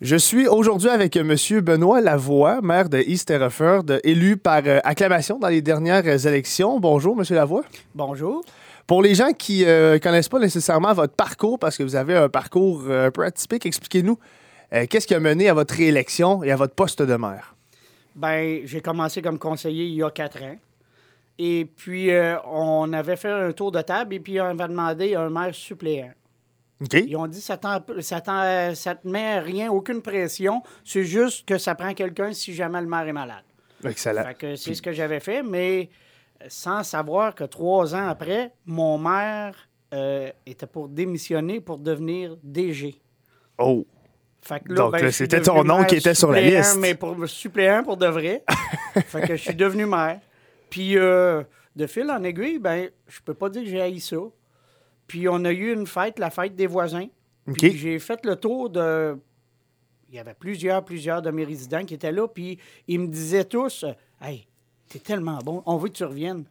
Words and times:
Je 0.00 0.14
suis 0.14 0.46
aujourd'hui 0.46 0.90
avec 0.90 1.16
M. 1.16 1.34
Benoît 1.60 2.00
Lavoie, 2.00 2.60
maire 2.62 2.88
de 2.88 2.98
East 2.98 3.28
Hereford, 3.32 3.82
élu 4.04 4.36
par 4.36 4.62
euh, 4.64 4.78
acclamation 4.84 5.40
dans 5.40 5.48
les 5.48 5.60
dernières 5.60 6.24
élections. 6.24 6.78
Bonjour, 6.78 7.18
M. 7.18 7.24
Lavoie. 7.34 7.64
Bonjour. 7.96 8.44
Pour 8.86 9.02
les 9.02 9.16
gens 9.16 9.32
qui 9.32 9.64
ne 9.64 9.98
connaissent 9.98 10.28
pas 10.28 10.38
nécessairement 10.38 10.92
votre 10.92 11.14
parcours, 11.14 11.58
parce 11.58 11.76
que 11.76 11.82
vous 11.82 11.96
avez 11.96 12.14
un 12.14 12.28
parcours 12.28 12.84
euh, 12.86 13.08
un 13.08 13.10
peu 13.10 13.24
atypique, 13.24 13.66
expliquez-nous 13.66 14.16
euh, 14.72 14.86
qu'est-ce 14.88 15.08
qui 15.08 15.16
a 15.16 15.20
mené 15.20 15.48
à 15.48 15.54
votre 15.54 15.74
réélection 15.74 16.44
et 16.44 16.52
à 16.52 16.56
votre 16.56 16.76
poste 16.76 17.02
de 17.02 17.16
maire? 17.16 17.56
Ben, 18.14 18.60
j'ai 18.66 18.80
commencé 18.80 19.20
comme 19.20 19.40
conseiller 19.40 19.86
il 19.86 19.94
y 19.94 20.04
a 20.04 20.12
quatre 20.12 20.40
ans. 20.44 20.58
Et 21.40 21.64
puis, 21.64 22.10
on 22.48 22.92
avait 22.92 23.16
fait 23.16 23.30
un 23.30 23.50
tour 23.52 23.72
de 23.72 23.80
table 23.80 24.14
et 24.14 24.20
puis 24.20 24.40
on 24.40 24.44
avait 24.44 24.68
demandé 24.68 25.16
un 25.16 25.30
maire 25.30 25.54
suppléant. 25.54 26.12
Ils 26.80 27.16
ont 27.16 27.26
dit 27.26 27.40
ça 27.40 27.58
ne 27.58 28.02
ça, 28.02 28.94
te 28.94 29.08
met 29.08 29.38
rien, 29.40 29.70
aucune 29.70 30.00
pression. 30.00 30.62
C'est 30.84 31.04
juste 31.04 31.46
que 31.46 31.58
ça 31.58 31.74
prend 31.74 31.92
quelqu'un 31.92 32.32
si 32.32 32.54
jamais 32.54 32.80
le 32.80 32.86
maire 32.86 33.06
est 33.06 33.12
malade. 33.12 33.44
Excellent. 33.84 34.24
c'est 34.40 34.74
ce 34.74 34.82
que 34.82 34.92
j'avais 34.92 35.20
fait, 35.20 35.42
mais 35.42 35.88
sans 36.46 36.82
savoir 36.84 37.34
que 37.34 37.44
trois 37.44 37.94
ans 37.94 38.08
après, 38.08 38.52
mon 38.64 38.98
maire 38.98 39.68
euh, 39.92 40.30
était 40.46 40.66
pour 40.66 40.88
démissionner 40.88 41.60
pour 41.60 41.78
devenir 41.78 42.36
DG. 42.42 43.00
Oh! 43.58 43.86
Donc, 44.66 44.92
ben, 44.92 45.10
c'était 45.10 45.42
ton 45.42 45.62
nom 45.64 45.84
qui 45.84 45.96
était 45.96 46.14
sur 46.14 46.30
la 46.30 46.40
liste. 46.40 46.78
Mais 46.78 46.94
pour 46.94 47.28
suppléant 47.28 47.82
pour 47.82 47.96
de 47.96 48.06
vrai. 48.06 48.44
fait 49.06 49.26
que 49.26 49.36
je 49.36 49.42
suis 49.42 49.54
devenu 49.54 49.84
maire. 49.84 50.20
Puis, 50.70 50.96
euh, 50.96 51.42
de 51.76 51.86
fil 51.86 52.10
en 52.10 52.22
aiguille, 52.22 52.58
ben, 52.58 52.88
je 53.08 53.20
peux 53.20 53.34
pas 53.34 53.50
dire 53.50 53.62
que 53.62 53.68
j'ai 53.68 53.80
haï 53.80 54.00
ça. 54.00 54.16
Puis 55.08 55.28
on 55.28 55.44
a 55.44 55.50
eu 55.50 55.72
une 55.72 55.86
fête, 55.86 56.18
la 56.18 56.30
fête 56.30 56.54
des 56.54 56.66
voisins. 56.66 57.08
Puis 57.54 57.76
j'ai 57.76 57.98
fait 57.98 58.24
le 58.24 58.36
tour 58.36 58.70
de. 58.70 59.18
Il 60.10 60.14
y 60.14 60.18
avait 60.18 60.34
plusieurs, 60.34 60.84
plusieurs 60.84 61.20
de 61.20 61.30
mes 61.30 61.44
résidents 61.44 61.84
qui 61.84 61.94
étaient 61.94 62.12
là, 62.12 62.28
puis 62.28 62.58
ils 62.86 63.00
me 63.00 63.08
disaient 63.08 63.44
tous 63.44 63.84
Hey, 64.20 64.46
t'es 64.88 64.98
tellement 64.98 65.38
bon, 65.38 65.62
on 65.66 65.76
veut 65.76 65.88
que 65.88 65.94
tu 65.94 66.04
reviennes. 66.04 66.44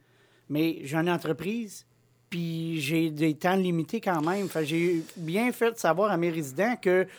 Mais 0.50 0.80
j'ai 0.84 0.98
une 0.98 1.10
entreprise, 1.10 1.86
puis 2.30 2.80
j'ai 2.80 3.10
des 3.10 3.36
temps 3.36 3.56
limités 3.56 4.00
quand 4.00 4.22
même. 4.22 4.48
j'ai 4.64 5.04
bien 5.18 5.52
fait 5.52 5.72
de 5.72 5.78
savoir 5.78 6.12
à 6.12 6.18
mes 6.18 6.30
résidents 6.30 6.76
que, 6.82 7.04
tu 7.04 7.10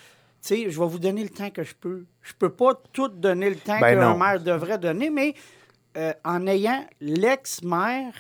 sais, 0.41 0.71
je 0.71 0.79
vais 0.79 0.87
vous 0.87 0.99
donner 0.99 1.23
le 1.23 1.29
temps 1.29 1.51
que 1.51 1.63
je 1.63 1.75
peux. 1.75 2.05
Je 2.23 2.33
peux 2.35 2.51
pas 2.51 2.75
tout 2.93 3.09
donner 3.09 3.51
le 3.51 3.57
temps 3.57 3.79
ben 3.81 3.99
qu'un 3.99 4.17
maire 4.17 4.41
devrait 4.41 4.79
donner, 4.79 5.11
mais 5.11 5.35
euh, 5.97 6.13
en 6.25 6.47
ayant 6.47 6.87
l'ex-maire 7.01 8.15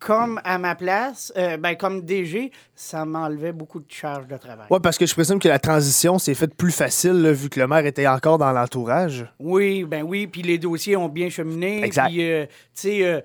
comme 0.00 0.40
à 0.44 0.58
ma 0.58 0.74
place, 0.74 1.32
euh, 1.36 1.58
ben, 1.58 1.76
comme 1.76 2.02
DG, 2.02 2.50
ça 2.74 3.04
m'enlevait 3.04 3.52
beaucoup 3.52 3.78
de 3.78 3.90
charges 3.90 4.26
de 4.26 4.36
travail. 4.36 4.66
Oui, 4.70 4.78
parce 4.82 4.98
que 4.98 5.06
je 5.06 5.12
présume 5.14 5.38
que 5.38 5.48
la 5.48 5.58
transition 5.58 6.18
s'est 6.18 6.34
faite 6.34 6.54
plus 6.54 6.72
facile 6.72 7.30
vu 7.30 7.50
que 7.50 7.60
le 7.60 7.66
maire 7.66 7.84
était 7.84 8.08
encore 8.08 8.38
dans 8.38 8.50
l'entourage. 8.50 9.26
Oui, 9.38 9.84
ben 9.84 10.02
oui, 10.02 10.26
puis 10.26 10.42
les 10.42 10.58
dossiers 10.58 10.96
ont 10.96 11.08
bien 11.08 11.28
cheminé. 11.28 11.84
Exact. 11.84 12.08
Puis, 12.08 12.28
euh, 12.28 12.46
tu 12.74 13.02
sais, 13.02 13.22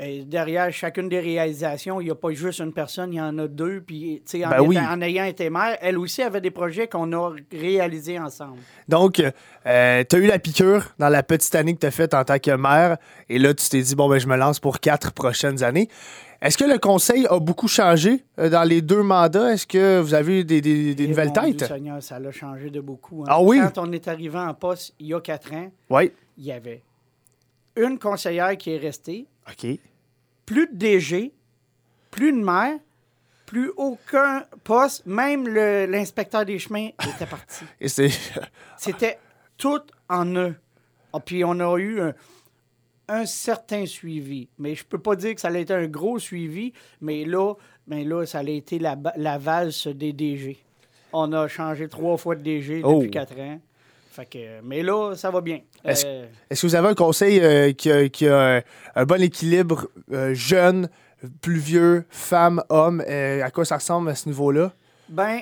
euh, 0.00 0.22
derrière 0.24 0.72
chacune 0.72 1.08
des 1.08 1.20
réalisations, 1.20 2.00
il 2.00 2.04
n'y 2.04 2.10
a 2.10 2.14
pas 2.14 2.30
juste 2.32 2.60
une 2.60 2.72
personne, 2.72 3.12
il 3.12 3.16
y 3.16 3.20
en 3.20 3.36
a 3.38 3.48
deux. 3.48 3.80
Puis, 3.80 4.22
en, 4.44 4.64
ben 4.64 4.86
en 4.90 5.00
ayant 5.02 5.24
été 5.24 5.50
maire, 5.50 5.76
elle 5.80 5.98
aussi 5.98 6.22
avait 6.22 6.40
des 6.40 6.50
projets 6.50 6.88
qu'on 6.88 7.12
a 7.12 7.34
réalisés 7.52 8.18
ensemble. 8.18 8.58
Donc, 8.88 9.20
euh, 9.20 10.04
tu 10.08 10.16
as 10.16 10.18
eu 10.18 10.26
la 10.26 10.38
piqûre 10.38 10.94
dans 10.98 11.08
la 11.08 11.22
petite 11.22 11.54
année 11.54 11.74
que 11.74 11.80
tu 11.80 11.86
as 11.86 11.90
faite 11.90 12.14
en 12.14 12.24
tant 12.24 12.38
que 12.38 12.54
maire. 12.56 12.96
Et 13.28 13.38
là, 13.38 13.52
tu 13.54 13.68
t'es 13.68 13.80
dit, 13.80 13.94
bon, 13.94 14.08
ben, 14.08 14.18
je 14.18 14.26
me 14.26 14.36
lance 14.36 14.60
pour 14.60 14.80
quatre 14.80 15.12
prochaines 15.12 15.62
années. 15.62 15.88
Est-ce 16.40 16.56
que 16.56 16.64
le 16.64 16.78
conseil 16.78 17.26
a 17.28 17.40
beaucoup 17.40 17.66
changé 17.66 18.24
euh, 18.38 18.48
dans 18.48 18.62
les 18.62 18.80
deux 18.80 19.02
mandats? 19.02 19.52
Est-ce 19.52 19.66
que 19.66 19.98
vous 19.98 20.14
avez 20.14 20.40
eu 20.40 20.44
des, 20.44 20.60
des, 20.60 20.94
des 20.94 21.08
nouvelles 21.08 21.32
têtes? 21.32 21.64
Seigneur, 21.64 22.00
ça 22.00 22.16
a 22.16 22.30
changé 22.30 22.70
de 22.70 22.80
beaucoup. 22.80 23.22
Hein. 23.22 23.30
Ah 23.30 23.42
oui? 23.42 23.58
Quand 23.58 23.88
on 23.88 23.92
est 23.92 24.06
arrivé 24.06 24.38
en 24.38 24.54
poste 24.54 24.94
il 25.00 25.08
y 25.08 25.14
a 25.14 25.20
quatre 25.20 25.52
ans, 25.52 25.68
oui. 25.90 26.12
il 26.36 26.44
y 26.44 26.52
avait 26.52 26.82
une 27.78 27.98
conseillère 27.98 28.56
qui 28.56 28.72
est 28.72 28.78
restée. 28.78 29.26
OK. 29.48 29.78
Plus 30.44 30.66
de 30.66 30.74
DG, 30.74 31.32
plus 32.10 32.32
de 32.32 32.38
maire, 32.38 32.78
plus 33.46 33.70
aucun 33.76 34.44
poste, 34.64 35.06
même 35.06 35.48
l'inspecteur 35.48 36.44
des 36.44 36.58
chemins 36.58 36.88
était 37.14 37.26
parti. 37.26 37.64
C'était 38.76 39.18
tout 39.56 39.82
en 40.08 40.26
eux. 40.36 40.54
Ah, 41.12 41.20
puis 41.20 41.44
on 41.44 41.58
a 41.60 41.78
eu 41.78 42.00
un, 43.08 43.26
certain 43.26 43.86
suivi. 43.86 44.48
Mais 44.58 44.74
je 44.74 44.84
peux 44.84 44.98
pas 44.98 45.16
dire 45.16 45.34
que 45.34 45.40
ça 45.40 45.48
a 45.48 45.56
été 45.56 45.72
un 45.72 45.86
gros 45.86 46.18
suivi, 46.18 46.72
mais 47.00 47.24
là, 47.24 47.54
ben 47.86 48.06
là 48.06 48.26
ça 48.26 48.40
a 48.40 48.42
été 48.42 48.78
la, 48.78 48.96
la 49.16 49.38
valse 49.38 49.86
des 49.86 50.12
DG. 50.12 50.58
On 51.14 51.32
a 51.32 51.48
changé 51.48 51.88
trois 51.88 52.18
fois 52.18 52.34
de 52.36 52.42
DG 52.42 52.82
depuis 52.82 53.08
oh. 53.08 53.10
quatre 53.10 53.38
ans 53.40 53.58
mais 54.64 54.82
là, 54.82 55.14
ça 55.14 55.30
va 55.30 55.40
bien. 55.40 55.60
Est-ce 55.84 56.06
euh, 56.06 56.26
que 56.50 56.66
vous 56.66 56.74
avez 56.74 56.88
un 56.88 56.94
conseil 56.94 57.40
euh, 57.40 57.72
qui, 57.72 58.26
a, 58.28 58.62
un, 58.94 59.04
bon 59.04 59.22
équilibre 59.22 59.88
euh, 60.12 60.34
jeune, 60.34 60.88
plus 61.40 61.58
vieux, 61.58 62.04
femme, 62.10 62.62
homme? 62.68 63.00
à 63.00 63.50
quoi 63.50 63.64
ça 63.64 63.76
ressemble 63.76 64.10
à 64.10 64.14
ce 64.14 64.28
niveau-là? 64.28 64.72
Ben, 65.08 65.40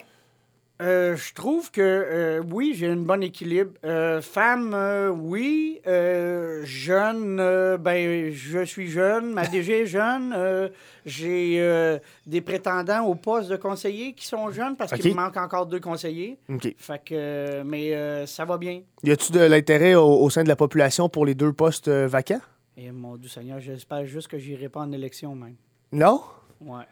euh, 0.82 1.16
je 1.16 1.32
trouve 1.32 1.70
que 1.70 1.80
euh, 1.80 2.42
oui, 2.52 2.74
j'ai 2.76 2.88
un 2.88 2.96
bon 2.96 3.22
équilibre. 3.22 3.72
Euh, 3.84 4.20
femme, 4.20 4.76
oui. 5.22 5.80
jeune, 6.64 7.36
ben, 7.78 8.32
je 8.32 8.64
suis 8.64 8.88
jeune. 8.88 9.32
Ma 9.32 9.46
DG 9.46 9.82
est 9.82 9.86
jeune. 9.86 10.70
j'ai 11.06 11.98
des 12.26 12.40
prétendants 12.40 13.04
au 13.06 13.14
poste 13.14 13.48
de 13.48 13.56
conseiller 13.56 14.12
qui 14.12 14.26
sont 14.26 14.50
jeunes 14.50 14.76
parce 14.76 14.92
qu'il 14.92 15.12
me 15.12 15.16
manque 15.16 15.36
encore 15.36 15.66
deux 15.66 15.80
conseillers. 15.80 16.38
Fait 16.76 17.02
que, 17.04 17.62
mais 17.62 18.26
ça 18.26 18.44
va 18.44 18.58
bien. 18.58 18.82
Y 19.02 19.10
a-tu 19.10 19.32
de 19.32 19.40
l'intérêt 19.40 19.94
au, 19.94 20.28
sein 20.30 20.42
de 20.42 20.48
la 20.48 20.56
population 20.56 21.08
pour 21.08 21.24
les 21.24 21.34
deux 21.34 21.52
postes 21.52 21.88
vacants? 21.88 22.40
Et 22.76 22.90
mon 22.90 23.16
Dieu 23.16 23.30
Seigneur, 23.30 23.58
j'espère 23.60 24.04
juste 24.04 24.28
que 24.28 24.36
j'irai 24.36 24.68
pas 24.68 24.80
en 24.80 24.92
élection 24.92 25.34
même. 25.34 25.54
Non? 25.92 26.20
Ouais. 26.60 26.84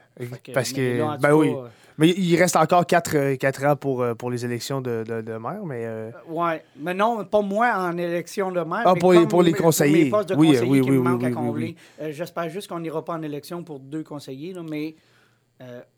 Parce 0.53 0.73
que, 0.73 1.19
ben 1.19 1.33
oui. 1.33 1.55
Mais 1.99 2.09
il 2.09 2.37
reste 2.37 2.57
encore 2.57 2.87
4, 2.87 3.17
euh, 3.17 3.71
ans 3.71 3.77
pour, 3.77 4.03
euh, 4.03 4.15
pour 4.15 4.31
les 4.31 4.45
élections 4.45 4.81
de, 4.81 5.05
de, 5.05 5.39
maire, 5.39 5.65
mais... 5.65 5.85
Euh... 5.85 6.11
oui, 6.29 6.55
mais 6.77 6.95
non, 6.95 7.25
pas 7.25 7.41
moi 7.41 7.73
en 7.77 7.97
élection 7.97 8.51
de 8.51 8.61
maire, 8.61 8.83
ah, 8.85 8.95
pour, 8.95 9.13
les, 9.13 9.27
pour 9.27 9.43
les 9.43 9.53
conseillers. 9.53 10.11
Pour 10.11 10.25
de 10.25 10.35
oui, 10.35 10.49
conseillers 10.49 10.71
oui, 10.71 10.81
qui 10.81 10.91
me 10.91 10.99
manquent 10.99 11.25
à 11.25 11.31
combler. 11.31 11.77
Euh, 12.01 12.11
j'espère 12.11 12.49
juste 12.49 12.69
qu'on 12.69 12.81
n'ira 12.81 13.05
pas 13.05 13.15
en 13.15 13.23
élection 13.23 13.63
pour 13.63 13.79
deux 13.79 14.03
conseillers, 14.03 14.55
mais 14.69 14.97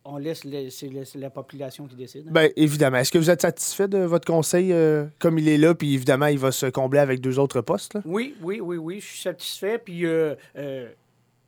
on 0.05 0.19
laisse, 0.19 0.47
c'est 0.71 1.17
la 1.17 1.31
population 1.31 1.87
qui 1.87 1.97
décide. 1.97 2.29
Hein. 2.29 2.33
Bien, 2.33 2.49
évidemment. 2.57 2.99
Est-ce 2.99 3.11
que 3.11 3.19
vous 3.19 3.31
êtes 3.31 3.43
satisfait 3.43 3.89
de 3.89 3.99
votre 3.99 4.27
conseil 4.27 4.75
comme 5.19 5.39
il 5.39 5.49
est 5.49 5.59
là, 5.59 5.75
puis 5.75 5.95
évidemment, 5.95 6.27
il 6.27 6.39
va 6.39 6.53
se 6.53 6.67
combler 6.67 7.01
avec 7.01 7.21
deux 7.21 7.39
autres 7.39 7.63
postes? 7.63 7.95
Là? 7.95 8.03
Oui, 8.05 8.37
oui, 8.43 8.61
oui, 8.61 8.77
oui, 8.77 9.01
je 9.01 9.07
suis 9.07 9.23
satisfait, 9.23 9.79
puis 9.79 10.05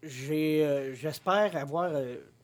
j'ai, 0.03 0.93
j'espère 0.95 1.57
avoir 1.57 1.91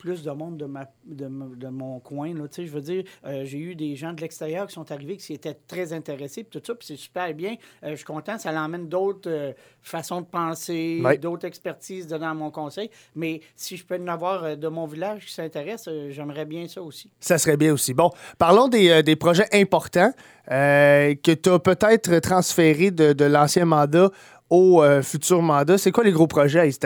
plus 0.04 0.22
de 0.22 0.30
monde 0.32 0.58
de, 0.58 0.66
ma, 0.66 0.86
de, 1.06 1.30
de 1.56 1.68
mon 1.68 1.98
coin. 1.98 2.34
Là, 2.34 2.44
je 2.54 2.62
veux 2.64 2.82
dire, 2.82 3.04
euh, 3.24 3.46
j'ai 3.46 3.58
eu 3.58 3.74
des 3.74 3.96
gens 3.96 4.12
de 4.12 4.20
l'extérieur 4.20 4.66
qui 4.66 4.74
sont 4.74 4.92
arrivés 4.92 5.16
qui 5.16 5.32
étaient 5.32 5.56
très 5.66 5.94
intéressés, 5.94 6.44
puis 6.44 6.60
tout 6.60 6.66
ça, 6.66 6.74
puis 6.74 6.86
c'est 6.86 6.96
super 6.96 7.32
bien. 7.32 7.54
Euh, 7.82 7.92
je 7.92 7.96
suis 7.96 8.04
content, 8.04 8.36
ça 8.36 8.52
l'emmène 8.52 8.86
d'autres 8.86 9.30
euh, 9.30 9.52
façons 9.80 10.20
de 10.20 10.26
penser, 10.26 11.02
d'autres 11.22 11.46
expertises 11.46 12.06
dans 12.06 12.34
mon 12.34 12.50
conseil. 12.50 12.90
Mais 13.14 13.40
si 13.56 13.78
je 13.78 13.86
peux 13.86 13.98
en 13.98 14.08
avoir 14.08 14.58
de 14.58 14.68
mon 14.68 14.86
village 14.86 15.24
qui 15.24 15.32
s'intéresse, 15.32 15.88
j'aimerais 16.10 16.44
bien 16.44 16.68
ça 16.68 16.82
aussi. 16.82 17.10
Ça 17.18 17.38
serait 17.38 17.56
bien 17.56 17.72
aussi. 17.72 17.94
Bon, 17.94 18.10
parlons 18.36 18.68
des, 18.68 19.02
des 19.02 19.16
projets 19.16 19.48
importants 19.54 20.12
que 20.46 21.34
tu 21.34 21.48
as 21.48 21.58
peut-être 21.58 22.18
transférés 22.18 22.90
de, 22.90 23.14
de 23.14 23.24
l'ancien 23.24 23.64
mandat 23.64 24.10
au 24.50 24.82
futur 25.02 25.40
mandat. 25.40 25.78
C'est 25.78 25.92
quoi 25.92 26.04
les 26.04 26.12
gros 26.12 26.26
projets 26.26 26.60
à 26.60 26.66
East 26.66 26.84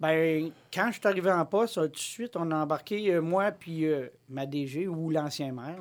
Bien, 0.00 0.48
quand 0.72 0.86
je 0.86 0.92
suis 0.92 1.06
arrivé 1.06 1.30
en 1.30 1.44
poste, 1.44 1.74
tout 1.74 1.86
de 1.88 1.96
suite, 1.98 2.34
on 2.34 2.50
a 2.52 2.56
embarqué, 2.56 3.12
euh, 3.12 3.20
moi 3.20 3.50
puis 3.50 3.84
euh, 3.84 4.06
ma 4.30 4.46
DG 4.46 4.88
ou 4.88 5.10
l'ancien 5.10 5.52
maire, 5.52 5.80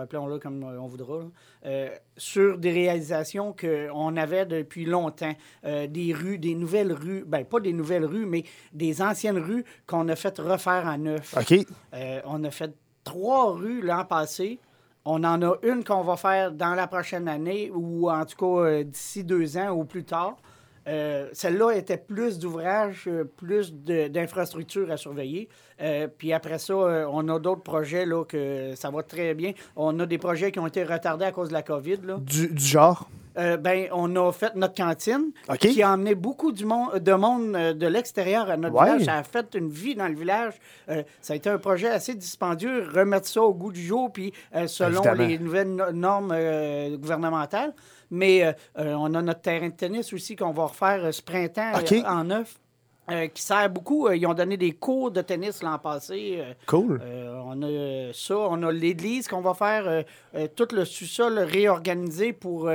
appelons-le 0.00 0.40
comme 0.40 0.64
on 0.64 0.86
voudra, 0.88 1.20
euh, 1.64 1.88
sur 2.16 2.58
des 2.58 2.72
réalisations 2.72 3.54
qu'on 3.54 4.16
avait 4.16 4.46
depuis 4.46 4.84
longtemps. 4.84 5.34
des 5.62 6.12
rues, 6.12 6.38
des 6.38 6.56
nouvelles 6.56 6.92
rues, 6.92 7.22
ben 7.24 7.44
pas 7.44 7.60
des 7.60 7.72
nouvelles 7.72 8.04
rues, 8.04 8.26
mais 8.26 8.42
des 8.72 9.00
anciennes 9.00 9.38
rues 9.38 9.64
qu'on 9.86 10.08
a 10.08 10.16
fait 10.16 10.36
refaire 10.40 10.88
à 10.88 10.98
neuf. 10.98 11.36
OK. 11.38 11.64
on 12.24 12.42
a 12.42 12.50
fait 12.50 12.74
trois 13.04 13.52
rues 13.52 13.80
l'an 13.80 14.04
passé. 14.04 14.58
On 15.04 15.22
en 15.22 15.40
a 15.42 15.56
une 15.62 15.84
qu'on 15.84 16.02
va 16.02 16.16
faire 16.16 16.52
dans 16.52 16.74
la 16.74 16.88
prochaine 16.88 17.28
année 17.28 17.70
ou 17.72 18.10
en 18.10 18.24
tout 18.24 18.36
cas 18.36 18.82
d'ici 18.82 19.22
deux 19.22 19.56
ans 19.56 19.70
ou 19.70 19.84
plus 19.84 20.04
tard. 20.04 20.36
Euh, 20.88 21.28
celle-là 21.32 21.72
était 21.72 21.96
plus 21.96 22.38
d'ouvrages, 22.38 23.04
euh, 23.06 23.24
plus 23.24 23.72
d'infrastructures 23.72 24.90
à 24.90 24.96
surveiller. 24.96 25.48
Euh, 25.80 26.08
puis 26.08 26.32
après 26.32 26.58
ça, 26.58 26.74
on 26.74 27.28
a 27.28 27.38
d'autres 27.38 27.62
projets 27.62 28.06
là, 28.06 28.24
que 28.24 28.74
ça 28.74 28.90
va 28.90 29.02
très 29.02 29.34
bien. 29.34 29.52
On 29.76 29.98
a 30.00 30.06
des 30.06 30.18
projets 30.18 30.50
qui 30.50 30.58
ont 30.58 30.66
été 30.66 30.84
retardés 30.84 31.24
à 31.24 31.32
cause 31.32 31.48
de 31.48 31.54
la 31.54 31.62
COVID. 31.62 31.98
Du, 32.20 32.50
genre? 32.56 33.08
Euh, 33.38 33.56
ben, 33.56 33.88
on 33.92 34.14
a 34.16 34.32
fait 34.32 34.54
notre 34.54 34.74
cantine 34.74 35.32
qui 35.58 35.82
a 35.82 35.92
emmené 35.92 36.14
beaucoup 36.14 36.52
du 36.52 36.64
monde, 36.64 36.98
de 36.98 37.12
monde 37.12 37.54
euh, 37.54 37.72
de 37.72 37.86
l'extérieur 37.86 38.50
à 38.50 38.56
notre 38.56 38.82
village. 38.82 39.04
Ça 39.04 39.16
a 39.16 39.22
fait 39.22 39.54
une 39.54 39.70
vie 39.70 39.94
dans 39.94 40.08
le 40.08 40.14
village. 40.14 40.54
Euh, 40.88 41.02
ça 41.20 41.32
a 41.32 41.36
été 41.36 41.48
un 41.48 41.58
projet 41.58 41.88
assez 41.88 42.14
dispendieux, 42.14 42.88
remettre 42.92 43.26
ça 43.26 43.42
au 43.42 43.54
goût 43.54 43.72
du 43.72 43.82
jour, 43.82 44.12
puis 44.12 44.32
selon 44.66 45.02
les 45.14 45.38
nouvelles 45.38 45.74
normes 45.92 46.34
gouvernementales. 46.96 47.74
Mais 48.10 48.54
on 48.76 49.14
a 49.14 49.22
notre 49.22 49.40
terrain 49.40 49.68
de 49.68 49.74
tennis 49.74 50.12
aussi 50.12 50.36
qu'on 50.36 50.52
va 50.52 50.66
refaire 50.66 51.12
ce 51.12 51.22
printemps 51.22 51.72
en 52.06 52.24
neuf. 52.24 52.58
Euh, 53.10 53.26
qui 53.26 53.42
sert 53.42 53.68
beaucoup. 53.68 54.06
Euh, 54.06 54.16
ils 54.16 54.24
ont 54.28 54.34
donné 54.34 54.56
des 54.56 54.72
cours 54.72 55.10
de 55.10 55.22
tennis 55.22 55.60
l'an 55.60 55.76
passé. 55.76 56.36
Euh, 56.38 56.52
cool. 56.66 57.02
on 57.44 57.60
a 57.62 58.12
ça. 58.12 58.36
On 58.36 58.62
a 58.62 58.70
l'église 58.70 59.26
qu'on 59.26 59.40
va 59.40 59.54
faire 59.54 60.04
tout 60.54 60.68
le 60.72 60.84
sous-sol 60.84 61.40
réorganisé 61.40 62.32
pour 62.32 62.70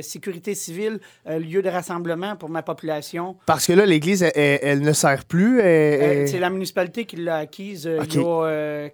sécurité 0.00 0.54
civile, 0.54 1.00
lieu 1.26 1.62
de 1.62 1.68
rassemblement 1.68 2.36
pour 2.36 2.48
ma 2.48 2.62
population. 2.62 3.36
Parce 3.46 3.66
que 3.66 3.74
là, 3.74 3.84
l'église, 3.84 4.22
elle, 4.22 4.80
ne 4.80 4.92
sert 4.92 5.24
plus. 5.26 5.60
C'est 5.60 6.38
la 6.38 6.50
municipalité 6.50 7.04
qui 7.04 7.16
l'a 7.16 7.36
acquise 7.36 7.84
il 7.84 8.14
y 8.14 8.18
a 8.18 8.88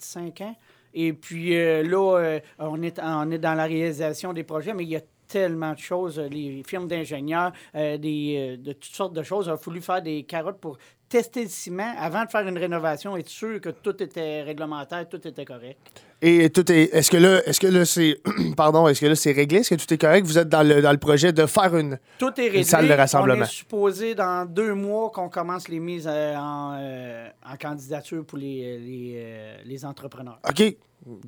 4-5 0.00 0.42
ans. 0.42 0.56
Et 0.94 1.12
puis 1.12 1.54
là, 1.54 2.40
on, 2.58 2.82
est, 2.82 3.00
on 3.02 3.30
est 3.30 3.38
dans 3.38 3.54
la 3.54 3.64
réalisation 3.64 4.32
des 4.32 4.44
projets, 4.44 4.74
mais 4.74 4.84
il 4.84 4.90
y 4.90 4.96
a 4.96 5.02
tellement 5.32 5.72
de 5.72 5.78
choses, 5.78 6.18
les 6.18 6.62
firmes 6.62 6.86
d'ingénieurs, 6.86 7.52
euh, 7.74 7.96
des, 7.96 8.56
euh, 8.58 8.62
de 8.62 8.72
toutes 8.74 8.94
sortes 8.94 9.14
de 9.14 9.22
choses. 9.22 9.48
On 9.48 9.52
a 9.52 9.54
voulu 9.56 9.80
faire 9.80 10.02
des 10.02 10.24
carottes 10.24 10.60
pour 10.60 10.76
tester 11.12 11.42
le 11.42 11.50
ciment 11.50 11.94
avant 11.98 12.24
de 12.24 12.30
faire 12.30 12.48
une 12.48 12.56
rénovation, 12.56 13.18
être 13.18 13.28
sûr 13.28 13.60
que 13.60 13.68
tout 13.68 14.02
était 14.02 14.42
réglementaire, 14.42 15.06
tout 15.06 15.28
était 15.28 15.44
correct. 15.44 15.78
Et 16.22 16.48
tout 16.48 16.72
est. 16.72 16.84
Est-ce 16.94 17.10
que 17.10 17.18
là, 17.18 17.42
est-ce 17.44 17.60
que 17.60 17.66
là 17.66 17.84
c'est. 17.84 18.18
Pardon, 18.56 18.88
est-ce 18.88 19.02
que 19.02 19.06
là 19.06 19.14
c'est 19.14 19.32
réglé? 19.32 19.58
Est-ce 19.58 19.74
que 19.74 19.84
tout 19.84 19.92
est 19.92 19.98
correct? 19.98 20.24
Vous 20.24 20.38
êtes 20.38 20.48
dans 20.48 20.66
le, 20.66 20.80
dans 20.80 20.92
le 20.92 20.96
projet 20.96 21.34
de 21.34 21.44
faire 21.44 21.76
une, 21.76 21.98
tout 22.18 22.32
est 22.38 22.44
réglé. 22.44 22.62
salle 22.64 22.88
de 22.88 22.94
rassemblement. 22.94 23.42
On 23.42 23.44
est 23.44 23.50
supposé 23.50 24.14
dans 24.14 24.46
deux 24.46 24.72
mois 24.72 25.10
qu'on 25.10 25.28
commence 25.28 25.68
les 25.68 25.80
mises 25.80 26.08
en, 26.08 26.78
en 26.78 27.56
candidature 27.60 28.24
pour 28.24 28.38
les, 28.38 28.78
les, 28.78 29.56
les 29.66 29.84
entrepreneurs. 29.84 30.38
OK. 30.48 30.76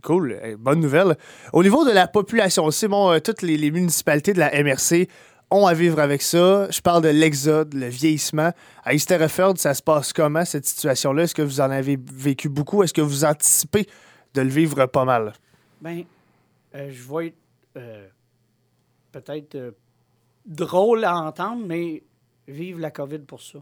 Cool, 0.03 0.39
bonne 0.59 0.79
nouvelle. 0.81 1.17
Au 1.53 1.63
niveau 1.63 1.85
de 1.85 1.91
la 1.91 2.07
population, 2.07 2.71
c'est 2.71 2.87
bon, 2.87 3.11
euh, 3.11 3.19
toutes 3.19 3.43
les, 3.43 3.71
municipalités 3.73 4.33
de 4.33 4.39
la 4.39 4.51
MRC 4.63 5.09
ont 5.55 5.67
à 5.67 5.75
vivre 5.75 5.99
avec 6.01 6.23
ça. 6.23 6.71
Je 6.71 6.81
parle 6.81 7.03
de 7.03 7.09
l'exode, 7.09 7.75
le 7.75 7.87
vieillissement. 7.87 8.53
À 8.85 8.95
East 8.95 9.13
ça 9.57 9.75
se 9.75 9.83
passe 9.83 10.13
comment 10.13 10.45
cette 10.45 10.67
situation-là? 10.67 11.23
Est-ce 11.25 11.35
que 11.35 11.43
vous 11.43 11.61
en 11.61 11.71
avez 11.71 11.99
vécu 12.13 12.49
beaucoup? 12.49 12.83
Est-ce 12.83 12.95
que 12.95 13.01
vous 13.01 13.25
anticipez 13.25 13.87
de 14.35 14.41
le 14.41 14.49
vivre 14.49 14.87
pas 14.87 15.05
mal? 15.05 15.33
Bien, 15.81 16.05
euh, 16.75 16.91
je 16.91 17.03
vais 17.15 17.35
euh, 17.77 18.09
peut-être 19.13 19.75
drôle 20.45 21.05
à 21.05 21.17
entendre, 21.17 21.63
mais 21.67 22.03
vive 22.49 22.81
la 22.81 22.91
COVID 22.91 23.21
pour 23.21 23.41
ça 23.41 23.61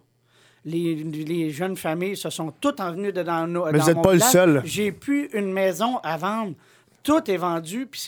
les, 0.64 1.50
jeunes 1.50 1.76
familles 1.76 2.16
se 2.16 2.30
sont 2.30 2.52
toutes 2.60 2.80
envenues 2.80 3.12
dans 3.12 3.46
nos. 3.46 3.70
Mais 3.70 3.78
vous 3.78 3.86
n'êtes 3.86 4.02
pas 4.02 4.14
le 4.14 4.20
seul. 4.20 4.62
J'ai 4.64 4.92
plus 4.92 5.28
une 5.32 5.52
maison 5.52 5.98
à 5.98 6.16
vendre. 6.16 6.54
Tout 7.02 7.30
est 7.30 7.36
vendu, 7.36 7.86
puis 7.86 8.00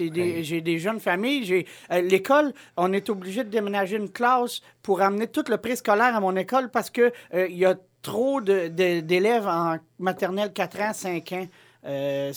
j'ai 0.42 0.60
des 0.60 0.78
jeunes 0.78 1.00
familles. 1.00 1.44
J'ai 1.44 1.66
euh, 1.90 2.00
l'école, 2.00 2.52
on 2.76 2.92
est 2.92 3.08
obligé 3.08 3.44
de 3.44 3.50
déménager 3.50 3.96
une 3.96 4.10
classe 4.10 4.60
pour 4.82 5.00
amener 5.00 5.26
tout 5.26 5.44
le 5.48 5.56
préscolaire 5.56 6.14
à 6.14 6.20
mon 6.20 6.36
école 6.36 6.70
parce 6.70 6.90
que 6.90 7.12
euh, 7.34 7.46
il 7.48 7.56
y 7.56 7.64
a 7.64 7.74
trop 8.02 8.40
d'élèves 8.40 9.46
en 9.46 9.76
maternelle 9.98 10.52
4 10.52 10.80
ans, 10.80 10.92
5 10.92 11.32
ans. 11.32 11.46
Euh, 11.86 12.32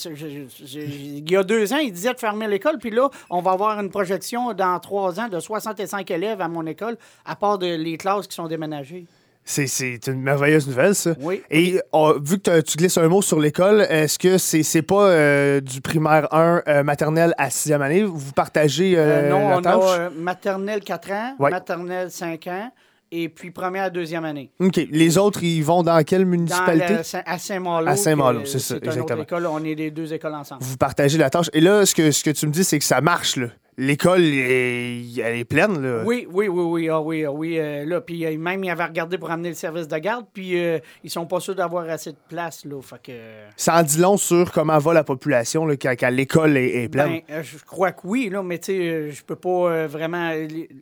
il 0.74 1.30
y 1.30 1.36
a 1.36 1.44
deux 1.44 1.74
ans, 1.74 1.77
il 1.77 1.94
disait 1.94 2.13
de 2.13 2.19
fermer 2.19 2.48
l'école, 2.48 2.80
puis 2.80 2.89
là, 2.89 3.09
on 3.30 3.42
va 3.42 3.51
avoir 3.51 3.80
une 3.80 3.89
projection 3.89 4.54
dans 4.54 4.77
trois 4.80 5.19
ans 5.21 5.30
de 5.30 5.39
65 5.39 6.09
élèves 6.12 6.42
à 6.42 6.50
mon 6.50 6.65
école, 6.65 6.98
à 7.25 7.36
part 7.36 7.57
de, 7.57 7.68
les 7.68 7.98
classes 7.98 8.27
qui 8.27 8.36
sont 8.36 8.48
déménagées. 8.48 9.06
C'est 9.47 10.07
une 10.07 10.21
merveilleuse 10.21 10.67
nouvelle, 10.67 10.94
ça. 10.94 11.13
Oui. 11.21 11.41
Et 11.49 11.79
oh, 11.94 12.15
vu 12.21 12.38
que 12.38 12.59
tu 12.59 12.77
glisses 12.77 12.97
un 12.97 13.07
mot 13.07 13.21
sur 13.21 13.39
l'école, 13.39 13.81
est-ce 13.89 14.19
que 14.19 14.38
c'est 14.38 14.81
pas 14.81 15.07
euh, 15.07 15.61
du 15.61 15.79
primaire 15.79 16.27
1 16.33 16.63
euh, 16.67 16.83
maternelle 16.83 17.33
à 17.38 17.47
6e 17.47 17.81
année? 17.81 18.03
Vous 18.03 18.33
partagez 18.33 18.95
euh, 18.97 19.29
Non, 19.29 19.57
on 19.57 19.65
a 19.65 20.09
maternelle 20.09 20.81
4 20.81 21.11
ans, 21.11 21.35
maternelle 21.39 22.11
5 22.11 22.47
ans 22.47 22.71
et 23.09 23.29
puis 23.29 23.51
première 23.51 23.85
à 23.85 23.89
deuxième 23.89 24.25
année. 24.25 24.51
OK. 24.59 24.81
Les 24.91 25.17
autres, 25.17 25.41
ils 25.41 25.63
vont 25.63 25.81
dans 25.81 26.03
quelle 26.03 26.25
municipalité? 26.25 26.97
à 27.25 27.38
Saint-Malo. 27.38 27.88
À 27.88 27.95
Saint-Malo, 27.95 28.41
c'est 28.44 28.59
ça, 28.59 28.75
exactement. 28.75 29.23
École, 29.23 29.45
on 29.47 29.63
est 29.63 29.75
les 29.75 29.91
deux 29.91 30.13
écoles 30.13 30.35
ensemble. 30.35 30.61
Vous 30.61 30.75
partagez 30.75 31.17
la 31.17 31.29
tâche. 31.29 31.49
Et 31.53 31.61
là, 31.61 31.85
ce 31.85 31.95
que, 31.95 32.11
ce 32.11 32.21
que 32.21 32.31
tu 32.31 32.47
me 32.47 32.51
dis, 32.51 32.65
c'est 32.65 32.79
que 32.79 32.85
ça 32.85 32.99
marche, 32.99 33.38
là 33.38 33.47
l'école, 33.77 34.24
elle 34.24 35.18
est 35.18 35.47
pleine, 35.47 35.81
là. 35.81 36.03
Oui, 36.03 36.27
oui, 36.31 36.47
oui, 36.47 36.63
oui, 36.63 36.89
ah, 36.89 37.01
oui, 37.01 37.25
ah, 37.25 37.31
oui. 37.31 37.59
Euh, 37.59 37.85
là, 37.85 38.01
puis 38.01 38.25
euh, 38.25 38.38
même, 38.38 38.63
ils 38.63 38.69
avaient 38.69 38.85
regardé 38.85 39.18
pour 39.18 39.29
amener 39.29 39.50
le 39.50 39.56
service 39.56 39.88
de 39.88 39.97
garde, 39.97 40.25
puis 40.33 40.59
euh, 40.59 40.79
ils 41.03 41.09
sont 41.09 41.25
pas 41.25 41.39
sûrs 41.39 41.56
d'avoir 41.56 41.88
assez 41.89 42.12
de 42.12 42.18
place, 42.27 42.65
là. 42.65 42.81
Fait 42.81 43.01
que... 43.01 43.12
Ça 43.56 43.79
en 43.79 43.83
dit 43.83 44.00
long 44.00 44.18
sur 44.18 44.51
comment 44.51 44.77
va 44.79 44.94
la 44.94 45.03
population, 45.03 45.65
là, 45.65 45.75
quand, 45.77 46.09
l'école 46.09 46.57
est, 46.57 46.89
pleine. 46.89 47.21
Ben, 47.27 47.44
je 47.44 47.57
crois 47.63 47.91
que 47.91 48.01
oui, 48.06 48.29
là, 48.29 48.41
mais 48.41 48.57
tu 48.57 48.65
sais, 48.65 49.12
je 49.12 49.24
peux 49.24 49.35
pas 49.35 49.88
vraiment... 49.88 50.31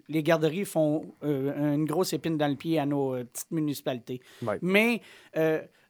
Les, 0.09 0.23
garderies 0.23 0.65
font 0.65 1.05
une 1.23 1.85
grosse 1.85 2.13
épine 2.13 2.37
dans 2.37 2.47
le 2.47 2.55
pied 2.55 2.79
à 2.79 2.85
nos 2.85 3.15
petites 3.25 3.51
municipalités. 3.51 4.21
Mais 4.61 5.01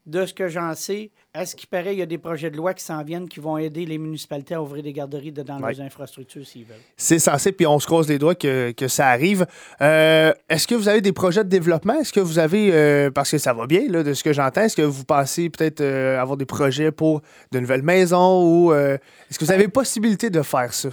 de 0.05 0.25
ce 0.25 0.33
que 0.33 0.47
j'en 0.47 0.75
sais, 0.75 1.09
est-ce 1.33 1.55
qu'il 1.55 1.67
paraît 1.67 1.89
qu'il 1.89 1.99
y 1.99 2.03
a 2.03 2.05
des 2.05 2.17
projets 2.17 2.51
de 2.51 2.57
loi 2.57 2.73
qui 2.73 2.83
s'en 2.83 3.03
viennent 3.03 3.27
qui 3.27 3.39
vont 3.39 3.57
aider 3.57 3.85
les 3.85 3.97
municipalités 3.97 4.53
à 4.53 4.61
ouvrir 4.61 4.83
des 4.83 4.93
garderies 4.93 5.31
dans 5.31 5.57
leurs 5.57 5.81
infrastructures 5.81 6.45
s'ils 6.45 6.65
veulent? 6.65 6.77
C'est 6.95 7.19
censé, 7.19 7.51
puis 7.51 7.65
on 7.65 7.79
se 7.79 7.87
croise 7.87 8.07
les 8.07 8.19
doigts 8.19 8.35
que, 8.35 8.73
ça 8.87 9.07
arrive. 9.07 9.47
Euh, 9.81 10.31
est-ce 10.47 10.67
que 10.67 10.75
vous 10.75 10.87
avez 10.87 11.01
des 11.01 11.11
projets 11.11 11.43
de 11.43 11.49
développement? 11.49 11.95
Est-ce 11.99 12.13
que 12.13 12.19
vous 12.19 12.37
avez, 12.37 12.69
euh, 12.71 13.09
parce 13.09 13.31
que 13.31 13.37
ça 13.39 13.53
va 13.53 13.65
bien, 13.65 13.89
là, 13.89 14.03
de 14.03 14.13
ce 14.13 14.23
que 14.23 14.31
j'entends, 14.31 14.61
est-ce 14.61 14.75
que 14.75 14.83
vous 14.83 15.05
pensez 15.05 15.49
peut-être 15.49 15.81
euh, 15.81 16.21
avoir 16.21 16.37
des 16.37 16.45
projets 16.45 16.91
pour 16.91 17.21
de 17.51 17.59
nouvelles 17.59 17.83
maisons 17.83 18.43
ou 18.43 18.73
est-ce 18.73 19.39
que 19.39 19.45
vous 19.45 19.51
avez 19.51 19.67
possibilité 19.67 20.29
de 20.29 20.41
faire 20.41 20.73
ça? 20.73 20.89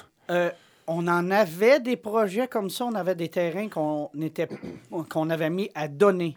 on 0.87 1.07
en 1.07 1.31
avait 1.31 1.81
des 1.81 1.97
projets 1.97 2.49
comme 2.49 2.69
ça, 2.69 2.87
on 2.87 2.95
avait 2.95 3.15
des 3.15 3.29
terrains 3.29 3.69
qu'on 3.69 4.11
qu'on 5.09 5.31
avait 5.31 5.51
mis 5.51 5.71
à 5.75 5.87
donner 5.87 6.37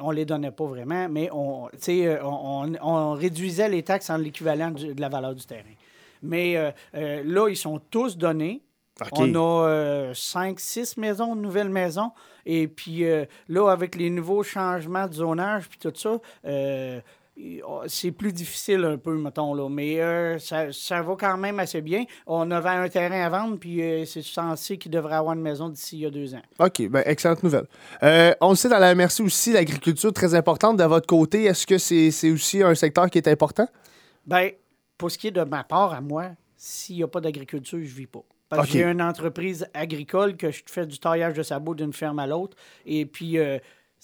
on 0.00 0.10
ne 0.10 0.14
les 0.16 0.24
donnait 0.24 0.50
pas 0.50 0.64
vraiment, 0.64 1.08
mais 1.08 1.28
on, 1.32 1.68
euh, 1.88 2.18
on, 2.22 2.72
on, 2.80 3.12
réduisait 3.12 3.68
les 3.68 3.82
taxes 3.82 4.10
en 4.10 4.16
l'équivalent 4.16 4.70
de 4.70 5.00
la 5.00 5.08
valeur 5.08 5.34
du 5.34 5.44
terrain. 5.44 5.62
Mais 6.22 6.56
euh, 6.56 6.70
euh, 6.94 7.22
là, 7.24 7.48
ils 7.48 7.56
sont 7.56 7.80
tous 7.90 8.16
donnés. 8.16 8.62
On 9.12 9.34
a 9.34 10.12
cinq, 10.14 10.60
six 10.60 10.96
maisons, 10.96 11.34
nouvelles 11.34 11.68
maisons. 11.68 12.12
Et 12.46 12.68
puis 12.68 13.04
là, 13.48 13.68
avec 13.70 13.96
les 13.96 14.08
nouveaux 14.08 14.44
changements 14.44 15.08
de 15.08 15.14
zonage, 15.14 15.68
puis 15.68 15.78
tout 15.80 15.92
ça, 15.96 16.20
c'est 17.88 18.12
plus 18.12 18.32
difficile 18.32 18.84
un 18.84 18.96
peu, 18.96 19.16
mettons, 19.16 19.54
là. 19.54 19.68
Mais 19.68 20.00
euh, 20.00 20.38
ça, 20.38 20.72
ça, 20.72 21.02
va 21.02 21.16
quand 21.18 21.36
même 21.36 21.58
assez 21.58 21.80
bien. 21.80 22.04
On 22.26 22.50
avait 22.50 22.68
un 22.68 22.88
terrain 22.88 23.20
à 23.22 23.28
vendre, 23.28 23.58
puis 23.58 23.82
euh, 23.82 24.04
c'est 24.04 24.22
censé 24.22 24.78
qu'il 24.78 24.90
devrait 24.90 25.16
avoir 25.16 25.34
une 25.34 25.42
maison 25.42 25.68
d'ici 25.68 25.96
il 25.96 26.00
y 26.02 26.06
a 26.06 26.10
deux 26.10 26.34
ans. 26.34 26.42
OK, 26.60 26.88
ben, 26.88 27.02
excellente 27.06 27.42
nouvelle. 27.42 27.66
Euh, 28.02 28.34
on 28.40 28.50
le 28.50 28.56
sait 28.56 28.68
dans 28.68 28.78
la 28.78 28.94
MRC 28.94 29.20
aussi, 29.20 29.52
l'agriculture 29.52 30.12
très 30.12 30.34
importante 30.34 30.76
de 30.76 30.84
votre 30.84 31.06
côté. 31.06 31.44
Est-ce 31.44 31.66
que 31.66 31.78
c'est 31.78 32.30
aussi 32.30 32.62
un 32.62 32.74
secteur 32.74 33.10
qui 33.10 33.18
est 33.18 33.28
important? 33.28 33.66
Bien, 34.26 34.50
pour 34.96 35.10
ce 35.10 35.18
qui 35.18 35.28
est 35.28 35.32
de 35.32 35.42
ma 35.42 35.64
part 35.64 35.92
à 35.92 36.00
moi, 36.00 36.30
s'il 36.56 36.96
n'y 36.96 37.02
a 37.02 37.08
pas 37.08 37.20
d'agriculture, 37.20 37.78
je 37.82 37.84
ne 37.84 37.98
vis 37.98 38.06
pas. 38.06 38.22
Parce 38.48 38.68
que 38.68 38.74
j'ai 38.74 38.84
une 38.84 39.02
entreprise 39.02 39.66
agricole 39.74 40.36
que 40.36 40.52
je 40.52 40.62
fais 40.66 40.86
du 40.86 40.98
taillage 41.00 41.34
de 41.34 41.42
sabots 41.42 41.74
d'une 41.74 41.92
ferme 41.92 42.20
à 42.20 42.26
l'autre. 42.26 42.56
Et 42.86 43.04
puis, 43.04 43.36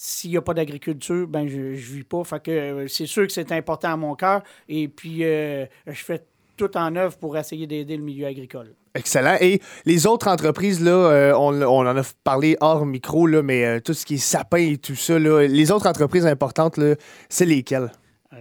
s'il 0.02 0.30
n'y 0.30 0.38
a 0.38 0.40
pas 0.40 0.54
d'agriculture, 0.54 1.28
ben 1.28 1.46
je 1.46 1.58
ne 1.58 1.74
vis 1.74 2.04
pas. 2.04 2.24
Fait 2.24 2.42
que 2.42 2.50
euh, 2.50 2.88
c'est 2.88 3.04
sûr 3.04 3.26
que 3.26 3.32
c'est 3.34 3.52
important 3.52 3.92
à 3.92 3.96
mon 3.98 4.14
cœur. 4.14 4.42
Et 4.66 4.88
puis, 4.88 5.24
euh, 5.24 5.66
je 5.86 6.02
fais 6.02 6.24
tout 6.56 6.74
en 6.74 6.96
œuvre 6.96 7.18
pour 7.18 7.36
essayer 7.36 7.66
d'aider 7.66 7.98
le 7.98 8.02
milieu 8.02 8.26
agricole. 8.26 8.72
Excellent. 8.94 9.36
Et 9.42 9.60
les 9.84 10.06
autres 10.06 10.28
entreprises, 10.28 10.82
là, 10.82 10.90
euh, 10.90 11.34
on, 11.34 11.86
en 11.86 11.96
a 11.98 12.02
parlé 12.24 12.56
hors 12.60 12.86
micro, 12.86 13.26
là, 13.26 13.42
mais 13.42 13.82
tout 13.82 13.92
ce 13.92 14.06
qui 14.06 14.14
est 14.14 14.18
sapin 14.18 14.72
et 14.72 14.78
tout 14.78 14.94
ça, 14.94 15.18
les 15.18 15.70
autres 15.70 15.86
entreprises 15.86 16.26
importantes, 16.26 16.80
c'est 17.28 17.44
lesquelles? 17.44 17.92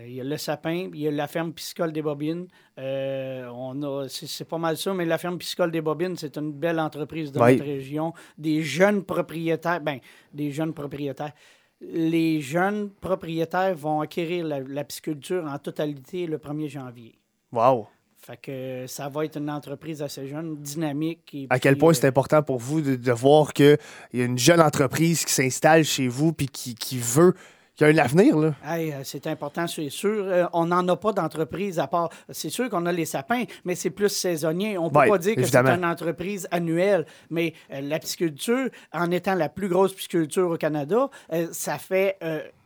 Il 0.05 0.13
y 0.13 0.22
a 0.22 0.24
le 0.24 0.38
sapin, 0.38 0.89
il 0.93 1.00
y 1.00 1.08
a 1.08 1.12
la 1.12 1.27
ferme 1.27 1.51
piscicole 1.51 1.91
des 1.91 2.03
Bobines. 2.03 2.48
on 2.77 3.81
a, 3.81 4.08
c'est, 4.08 4.48
pas 4.48 4.60
mal 4.60 4.77
ça, 4.77 4.93
mais 4.93 5.05
la 5.05 5.17
ferme 5.17 5.38
piscicole 5.38 5.72
des 5.72 5.81
Bobines, 5.81 6.15
c'est 6.15 6.38
une 6.38 6.51
belle 6.51 6.79
entreprise 6.79 7.31
de 7.31 7.39
notre 7.39 7.63
région. 7.63 8.13
Des 8.38 8.62
jeunes 8.62 9.03
propriétaires, 9.03 9.81
ben, 9.81 10.00
des 10.31 10.51
jeunes 10.51 10.74
propriétaires 10.74 11.34
les 11.81 12.41
jeunes 12.41 12.89
propriétaires 12.89 13.75
vont 13.75 14.01
acquérir 14.01 14.46
la, 14.46 14.84
pisciculture 14.84 15.46
en 15.46 15.58
totalité 15.58 16.25
le 16.25 16.38
1er 16.38 16.69
janvier. 16.69 17.17
Wow! 17.51 17.88
Fait 18.17 18.38
que 18.38 18.86
ça 18.86 19.08
va 19.08 19.24
être 19.25 19.38
une 19.38 19.50
entreprise 19.50 20.01
assez 20.01 20.27
jeune, 20.27 20.58
dynamique. 20.58 21.48
à 21.50 21.58
quel 21.58 21.77
point 21.77 21.93
c'est 21.93 22.05
euh, 22.05 22.10
important 22.10 22.43
pour 22.43 22.60
vous 22.60 22.81
de, 22.81 23.12
voir 23.13 23.53
qu'il 23.53 23.77
y 24.13 24.22
a 24.22 24.25
une 24.25 24.38
jeune 24.38 24.60
entreprise 24.60 25.24
qui 25.24 25.34
s'installe 25.34 25.86
chez 25.86 26.10
vous 26.10 26.34
puis 26.34 26.48
qui, 26.48 26.98
veut 26.98 27.34
y 27.79 27.83
a 27.83 27.88
un 27.88 27.98
avenir, 27.98 28.38
là. 28.38 28.53
Euh, 28.67 28.91
c'est 29.03 29.27
important, 29.27 29.67
c'est 29.67 29.89
sûr. 29.89 30.24
Euh, 30.25 30.45
on 30.53 30.65
n'en 30.65 30.88
a 30.88 30.95
pas 30.95 31.13
d'entreprise 31.13 31.79
à 31.79 31.88
part. 31.88 32.09
C'est 32.29 32.50
sûr 32.50 32.69
qu'on 32.69 32.86
a 32.86 32.91
les 32.91 33.05
sapins, 33.05 33.43
mais 33.65 33.75
c'est 33.75 33.89
plus 33.89 34.09
saisonnier. 34.09 34.77
On 34.77 34.86
ne 34.86 34.89
peut 34.89 35.07
pas 35.07 35.17
dire 35.17 35.36
que 35.36 35.43
c'est 35.43 35.57
une 35.57 35.86
entreprise 35.86 36.48
annuelle. 36.51 37.05
Mais 37.29 37.53
euh, 37.71 37.81
la 37.81 38.00
pisciculture, 38.00 38.69
en 38.93 39.12
étant 39.12 39.36
la 39.36 39.50
plus 39.50 39.67
grosse 39.67 39.93
pisciculture 39.93 40.50
au 40.50 40.57
Canada, 40.57 41.09
ça 41.51 41.77
fait 41.77 42.17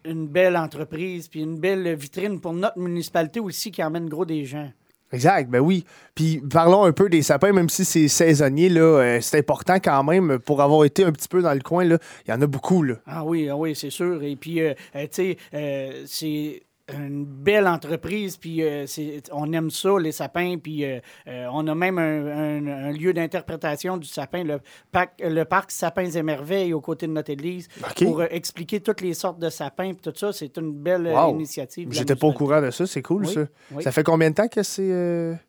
une 0.06 0.28
belle 0.28 0.58
entreprise 0.58 1.28
puis 1.28 1.42
une 1.42 1.60
belle 1.60 1.96
vitrine 1.96 2.40
pour 2.42 2.54
notre 2.54 2.78
municipalité 2.78 3.40
aussi 3.40 3.72
qui 3.72 3.84
emmène 3.84 4.10
gros 4.10 4.26
des 4.26 4.46
gens. 4.46 4.70
Exact, 5.14 5.48
ben 5.48 5.60
oui. 5.60 5.86
Puis 6.16 6.42
parlons 6.52 6.86
un 6.86 6.92
peu 6.92 7.08
des 7.08 7.22
sapins, 7.22 7.54
même 7.54 7.70
si 7.70 7.86
c'est 7.86 8.08
saisonnier, 8.08 8.68
là, 8.68 8.82
euh, 8.82 9.22
c'est 9.22 9.38
important 9.38 9.76
quand 9.76 10.04
même 10.04 10.40
pour 10.40 10.60
avoir 10.60 10.86
été 10.86 11.04
un 11.04 11.12
petit 11.12 11.28
peu 11.28 11.44
dans 11.44 11.54
le 11.54 11.60
coin. 11.60 11.86
Là, 11.86 12.00
il 12.26 12.32
y 12.32 12.34
en 12.34 12.42
a 12.42 12.48
beaucoup. 12.48 12.82
Là. 12.82 12.96
Ah 13.06 13.24
oui, 13.24 13.48
ah 13.48 13.56
oui, 13.56 13.76
c'est 13.76 13.92
sûr. 13.92 14.24
Et 14.24 14.36
puis, 14.36 14.60
euh, 14.60 14.74
euh, 14.96 15.04
tu 15.04 15.38
sais, 15.52 16.04
c'est 16.08 16.64
une 16.92 17.24
belle 17.24 17.68
entreprise, 17.68 18.36
puis 18.36 18.62
euh, 18.62 18.86
on 19.32 19.52
aime 19.54 19.72
ça, 19.72 19.98
les 20.00 20.12
sapins, 20.12 20.58
puis 20.62 20.84
euh, 20.84 21.00
euh, 21.28 21.48
on 21.52 21.66
a 21.68 21.76
même 21.76 21.98
un, 21.98 22.92
lieu 22.92 23.14
d'interprétation 23.14 23.98
du 23.98 24.08
sapin, 24.08 24.44
le, 24.44 24.60
parc, 24.92 25.22
le 25.22 25.44
parc 25.46 25.72
Sapins 25.72 26.10
et 26.10 26.24
Merveilles, 26.24 26.74
aux 26.74 26.82
côtés 26.82 27.08
de 27.08 27.14
notre 27.14 27.32
église, 27.32 27.70
pour 27.98 28.22
expliquer 28.24 28.82
toutes 28.82 29.02
les 29.02 29.14
sortes 29.14 29.40
de 29.40 29.50
sapins, 29.50 29.94
puis 29.94 30.12
tout 30.12 30.18
ça. 30.18 30.34
C'est 30.34 30.58
une 30.58 30.74
belle 30.74 31.14
initiative. 31.30 31.90
J'étais 31.92 32.16
pas 32.16 32.28
au 32.28 32.34
courant 32.34 32.62
de 32.62 32.72
ça, 32.72 32.86
c'est 32.86 33.02
cool, 33.02 33.28
ça. 33.28 33.46
Ça 33.82 33.92
fait 33.92 34.04
combien 34.04 34.30
de 34.30 34.36
temps 34.36 34.50
que 34.50 34.64
c'est... 34.64 35.40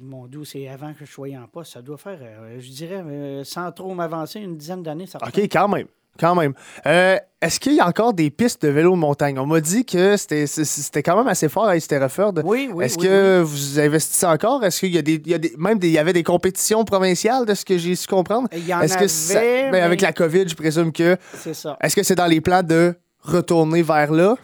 mon 0.00 0.26
doux, 0.26 0.44
c'est 0.44 0.68
avant 0.68 0.92
que 0.92 1.04
je 1.04 1.10
sois 1.10 1.28
en 1.30 1.48
poste. 1.48 1.72
Ça 1.72 1.82
doit 1.82 1.98
faire, 1.98 2.20
je 2.58 2.70
dirais, 2.70 3.02
sans 3.42 3.72
trop 3.72 3.94
m'avancer, 3.94 4.38
une 4.38 4.56
dizaine 4.56 4.84
d'années. 4.84 5.06
OK, 5.20 5.38
quand 5.38 5.68
même. 5.68 5.86
Quand 6.18 6.34
même. 6.34 6.52
Euh, 6.86 7.16
est-ce 7.40 7.58
qu'il 7.58 7.74
y 7.74 7.80
a 7.80 7.86
encore 7.86 8.12
des 8.12 8.30
pistes 8.30 8.62
de 8.62 8.68
vélo 8.68 8.92
de 8.92 8.96
montagne? 8.96 9.38
On 9.38 9.46
m'a 9.46 9.60
dit 9.60 9.86
que 9.86 10.16
c'était 10.18 11.02
quand 11.02 11.16
même 11.16 11.28
assez 11.28 11.48
fort 11.48 11.66
à 11.66 11.76
Estereford. 11.76 12.34
Oui, 12.44 12.68
oui. 12.72 12.84
Est-ce 12.84 12.98
que 12.98 13.40
vous 13.40 13.80
investissez 13.80 14.26
encore? 14.26 14.62
Est-ce 14.62 14.80
qu'il 14.80 14.94
y 14.94 14.98
a 14.98 15.02
des. 15.02 15.14
Il 15.14 15.28
y 15.28 15.34
a 15.34 15.38
des 15.38 15.54
même 15.56 15.78
il 15.82 15.88
y 15.88 15.98
avait 15.98 16.12
des 16.12 16.22
compétitions 16.22 16.84
provinciales 16.84 17.46
de 17.46 17.54
ce 17.54 17.64
que 17.64 17.78
j'ai 17.78 17.94
su 17.94 18.06
comprendre? 18.06 18.48
Il 18.52 18.66
y 18.66 18.74
en 18.74 18.80
Est-ce 18.82 18.98
que 18.98 19.70
ben, 19.70 19.82
Avec 19.82 20.02
la 20.02 20.12
COVID, 20.12 20.48
je 20.48 20.54
présume 20.54 20.92
que. 20.92 21.16
C'est 21.34 21.54
ça. 21.54 21.78
Est-ce 21.80 21.96
que 21.96 22.02
c'est 22.02 22.14
dans 22.14 22.26
les 22.26 22.42
plans 22.42 22.62
de 22.62 22.94
retourner 23.22 23.82
vers 23.82 24.12
là? 24.12 24.36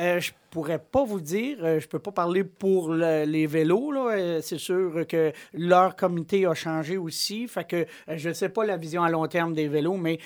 Euh, 0.00 0.20
pourrais 0.50 0.78
pas 0.78 1.04
vous 1.04 1.20
dire. 1.20 1.58
Euh, 1.62 1.80
je 1.80 1.88
peux 1.88 1.98
pas 1.98 2.10
parler 2.10 2.44
pour 2.44 2.92
les 2.92 3.46
vélos. 3.46 3.92
Euh, 4.10 4.40
c'est 4.42 4.58
sûr 4.58 5.06
que 5.08 5.32
leur 5.54 5.96
comité 5.96 6.44
a 6.44 6.54
changé 6.54 6.96
aussi. 6.96 7.46
Fait 7.46 7.64
que 7.64 7.76
euh, 7.76 7.84
je 8.16 8.28
ne 8.28 8.34
sais 8.34 8.48
pas 8.48 8.64
la 8.64 8.76
vision 8.76 9.02
à 9.02 9.10
long 9.10 9.26
terme 9.26 9.54
des 9.54 9.68
vélos, 9.68 9.96
mais 9.96 10.18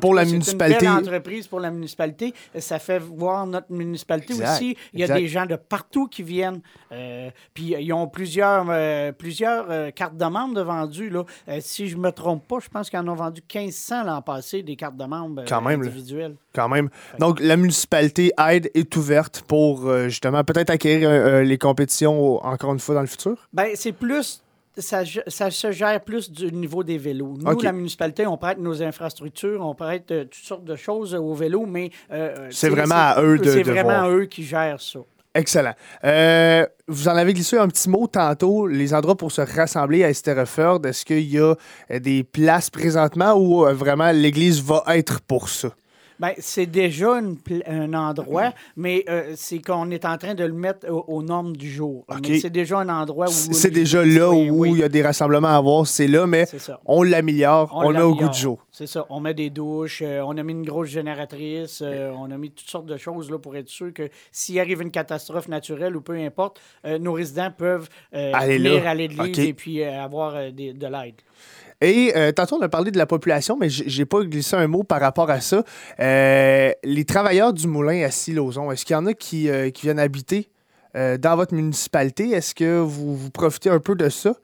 pour 0.00 0.14
la 0.14 0.24
municipalité. 0.24 0.86
une 0.86 0.92
belle 0.92 1.00
entreprise 1.00 1.46
pour 1.48 1.60
la 1.60 1.70
municipalité. 1.70 2.32
Ça 2.58 2.78
fait 2.78 2.98
voir 2.98 3.46
notre 3.46 3.70
municipalité 3.70 4.34
aussi. 4.34 4.76
Il 4.92 5.00
y 5.00 5.04
a 5.04 5.08
des 5.08 5.26
gens 5.26 5.46
de 5.46 5.56
partout 5.56 6.06
qui 6.06 6.22
viennent. 6.22 6.60
puis 7.52 7.74
ils 7.78 7.92
ont 7.92 8.06
plusieurs, 8.06 8.66
plusieurs 9.16 9.92
cartes 9.94 10.16
de 10.16 10.24
membres 10.24 10.54
de 10.54 10.62
vendues. 10.62 11.10
Là. 11.10 11.24
si 11.60 11.88
je 11.88 11.96
me 11.96 12.10
trompe 12.12 12.46
pas, 12.46 12.58
je 12.60 12.68
pense 12.68 12.88
qu'ils 12.88 12.98
en 12.98 13.08
ont 13.08 13.14
vendu 13.14 13.42
1500 13.42 14.04
l'an 14.04 14.22
passé 14.22 14.62
des 14.62 14.76
cartes 14.76 14.96
de 14.96 15.04
membres 15.04 15.44
Quand 15.48 15.60
même, 15.60 15.82
individuelles. 15.82 16.36
Quand 16.52 16.68
même. 16.68 16.88
Donc 17.18 17.40
la 17.40 17.56
municipalité 17.56 18.32
aide 18.38 18.70
est 18.74 18.96
ouverte 18.96 19.42
pour 19.46 19.63
pour 19.64 19.88
euh, 19.88 20.08
justement 20.08 20.44
peut-être 20.44 20.70
acquérir 20.70 21.08
euh, 21.08 21.12
euh, 21.12 21.42
les 21.42 21.58
compétitions 21.58 22.44
encore 22.44 22.72
une 22.72 22.78
fois 22.78 22.94
dans 22.94 23.00
le 23.00 23.06
futur? 23.06 23.48
Ben, 23.52 23.68
c'est 23.74 23.92
plus 23.92 24.42
ça, 24.76 25.04
se 25.04 25.70
gère 25.70 26.00
plus 26.00 26.30
du 26.30 26.50
niveau 26.50 26.82
des 26.82 26.98
vélos. 26.98 27.36
Nous, 27.38 27.60
la 27.60 27.72
municipalité, 27.72 28.26
on 28.26 28.36
prête 28.36 28.58
nos 28.58 28.82
infrastructures, 28.82 29.64
on 29.64 29.74
prête 29.74 30.06
toutes 30.06 30.34
sortes 30.34 30.64
de 30.64 30.74
choses 30.74 31.14
aux 31.14 31.32
vélos, 31.32 31.64
mais... 31.64 31.90
c'est 32.50 32.70
vraiment 32.70 32.94
à 32.96 33.22
eux 33.22 33.38
de 33.38 33.44
C'est 33.44 33.62
vraiment 33.62 34.08
eux 34.08 34.24
qui 34.24 34.42
gèrent 34.42 34.80
ça. 34.80 34.98
Excellent. 35.32 35.74
vous 36.88 37.08
en 37.08 37.16
avez 37.16 37.34
glissé 37.34 37.56
un 37.56 37.68
petit 37.68 37.88
mot 37.88 38.08
tantôt, 38.08 38.66
les 38.66 38.92
endroits 38.94 39.16
pour 39.16 39.30
se 39.30 39.42
rassembler 39.42 40.02
à 40.02 40.10
Estereford. 40.10 40.84
Est-ce 40.86 41.04
qu'il 41.04 41.30
y 41.30 41.38
a 41.38 41.54
des 42.00 42.24
places 42.24 42.68
présentement 42.68 43.34
où 43.34 43.64
vraiment 43.72 44.10
l'Église 44.10 44.60
va 44.60 44.82
être 44.88 45.20
pour 45.20 45.48
ça? 45.48 45.68
Bien, 46.18 46.32
c'est 46.38 46.66
déjà 46.66 47.20
un 47.66 47.94
endroit, 47.94 48.52
mais 48.76 49.04
euh, 49.08 49.32
c'est 49.36 49.58
qu'on 49.58 49.90
est 49.90 50.04
en 50.04 50.16
train 50.16 50.34
de 50.34 50.44
le 50.44 50.52
mettre 50.52 50.86
aux, 50.88 51.22
normes 51.22 51.56
du 51.56 51.70
jour. 51.70 52.06
C'est 52.22 52.50
déjà 52.50 52.78
un 52.78 52.88
endroit 52.88 53.26
où. 53.26 53.52
C'est 53.52 53.70
déjà 53.70 54.04
là 54.04 54.30
où 54.30 54.64
il 54.66 54.78
y 54.78 54.82
a 54.82 54.88
des 54.88 55.02
rassemblements 55.02 55.48
à 55.48 55.60
voir, 55.60 55.86
c'est 55.86 56.06
là, 56.06 56.26
mais 56.26 56.46
on 56.84 57.02
l'améliore, 57.02 57.70
on, 57.74 57.90
l'a 57.90 58.06
au 58.06 58.14
goût 58.14 58.28
du 58.28 58.38
jour. 58.38 58.64
C'est 58.70 58.86
ça. 58.86 59.06
On 59.08 59.20
met 59.20 59.34
des 59.34 59.50
douches, 59.50 60.02
euh, 60.02 60.22
on 60.24 60.36
a 60.36 60.42
mis 60.42 60.52
une 60.52 60.64
grosse 60.64 60.88
génératrice, 60.88 61.82
euh, 61.84 62.10
on 62.16 62.30
a 62.30 62.36
mis 62.36 62.50
toutes 62.50 62.68
sortes 62.68 62.86
de 62.86 62.96
choses 62.96 63.30
là, 63.30 63.38
pour 63.38 63.56
être 63.56 63.68
sûr 63.68 63.92
que 63.92 64.08
s'il 64.32 64.58
arrive 64.58 64.82
une 64.82 64.90
catastrophe 64.90 65.48
naturelle 65.48 65.96
ou 65.96 66.00
peu 66.00 66.14
importe, 66.14 66.60
nos 66.84 67.12
résidents 67.12 67.50
peuvent 67.56 67.88
venir 68.12 68.86
à 68.86 68.94
l'église 68.94 69.38
et 69.38 69.52
puis 69.52 69.82
avoir 69.82 70.34
de 70.34 70.86
l'aide. 70.86 71.14
Et 71.80 72.12
euh, 72.16 72.32
tantôt, 72.32 72.56
on 72.56 72.62
a 72.62 72.68
parlé 72.68 72.90
de 72.90 72.98
la 72.98 73.06
population, 73.06 73.56
mais 73.56 73.68
j'ai 73.68 74.04
pas 74.04 74.22
glissé 74.22 74.56
un 74.56 74.66
mot 74.66 74.82
par 74.82 75.00
rapport 75.00 75.30
à 75.30 75.40
ça. 75.40 75.64
Euh, 76.00 76.72
les 76.82 77.04
travailleurs 77.04 77.52
du 77.52 77.66
moulin 77.66 78.02
à 78.04 78.10
Silozon, 78.10 78.70
est-ce 78.70 78.84
qu'il 78.84 78.94
y 78.94 78.96
en 78.96 79.06
a 79.06 79.14
qui, 79.14 79.48
euh, 79.48 79.70
viennent 79.82 79.98
habiter 79.98 80.48
dans 80.94 81.34
votre 81.34 81.54
municipalité? 81.54 82.30
Est-ce 82.30 82.54
que 82.54 82.78
vous, 82.78 83.28
profitez 83.30 83.68
un 83.68 83.80
peu 83.80 83.96
de 83.96 84.08
ça? 84.08 84.34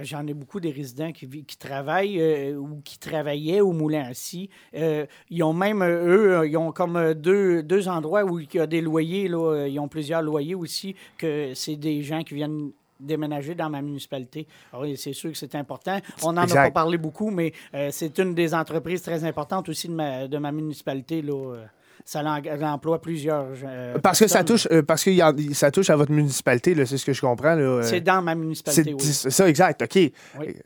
J'en 0.00 0.26
ai 0.26 0.32
beaucoup 0.32 0.58
des 0.58 0.70
résidents 0.70 1.12
qui, 1.12 1.28
travaillent 1.58 2.54
ou 2.54 2.80
qui 2.82 2.98
travaillaient 2.98 3.60
au 3.60 3.72
Moulin 3.72 4.06
assis. 4.08 4.48
ils 4.72 5.42
ont 5.42 5.52
même, 5.52 5.82
eux, 5.84 6.48
ils 6.48 6.56
ont 6.56 6.72
comme 6.72 7.12
deux, 7.12 7.62
deux 7.62 7.88
endroits 7.88 8.24
où 8.24 8.40
il 8.40 8.48
y 8.54 8.58
a 8.58 8.66
des 8.66 8.80
loyers. 8.80 9.28
Là, 9.28 9.66
ils 9.66 9.78
ont 9.78 9.88
plusieurs 9.88 10.22
loyers 10.22 10.54
aussi, 10.54 10.96
que 11.18 11.52
c'est 11.54 11.76
des 11.76 12.02
gens 12.02 12.22
qui 12.22 12.36
viennent 12.36 12.72
déménager 13.02 13.54
dans 13.54 13.68
ma 13.70 13.82
municipalité. 13.82 14.46
Ah 14.72 14.78
c'est 14.96 15.12
sûr 15.12 15.30
que 15.32 15.36
c'est 15.38 15.54
important. 15.54 15.98
On 16.22 16.32
n'en 16.32 16.42
a 16.42 16.46
pas 16.46 16.70
parlé 16.70 16.98
beaucoup, 16.98 17.30
mais 17.30 17.52
euh, 17.74 17.88
c'est 17.92 18.18
une 18.18 18.34
des 18.34 18.54
entreprises 18.54 19.02
très 19.02 19.24
importantes 19.24 19.68
aussi 19.68 19.88
de 19.88 19.94
ma, 19.94 20.28
de 20.28 20.38
ma 20.38 20.52
municipalité. 20.52 21.22
Là, 21.22 21.32
euh 21.32 21.64
ça 22.04 22.22
emploie 22.62 23.00
plusieurs. 23.00 23.46
Euh, 23.64 23.98
parce 23.98 24.18
que 24.18 24.26
ça 24.26 24.44
touche, 24.44 24.66
euh, 24.70 24.82
parce 24.82 25.04
que 25.04 25.10
ça 25.52 25.70
touche 25.70 25.90
à 25.90 25.96
votre 25.96 26.12
municipalité, 26.12 26.74
c'est 26.84 26.96
ce 26.96 27.04
que 27.04 27.12
je 27.12 27.20
comprends. 27.20 27.56
Euh. 27.56 27.82
C'est 27.82 28.00
dans 28.00 28.22
ma 28.22 28.34
municipalité. 28.34 28.94
C'est 28.98 29.30
ça, 29.30 29.48
exact. 29.48 29.82
OK. 29.82 30.12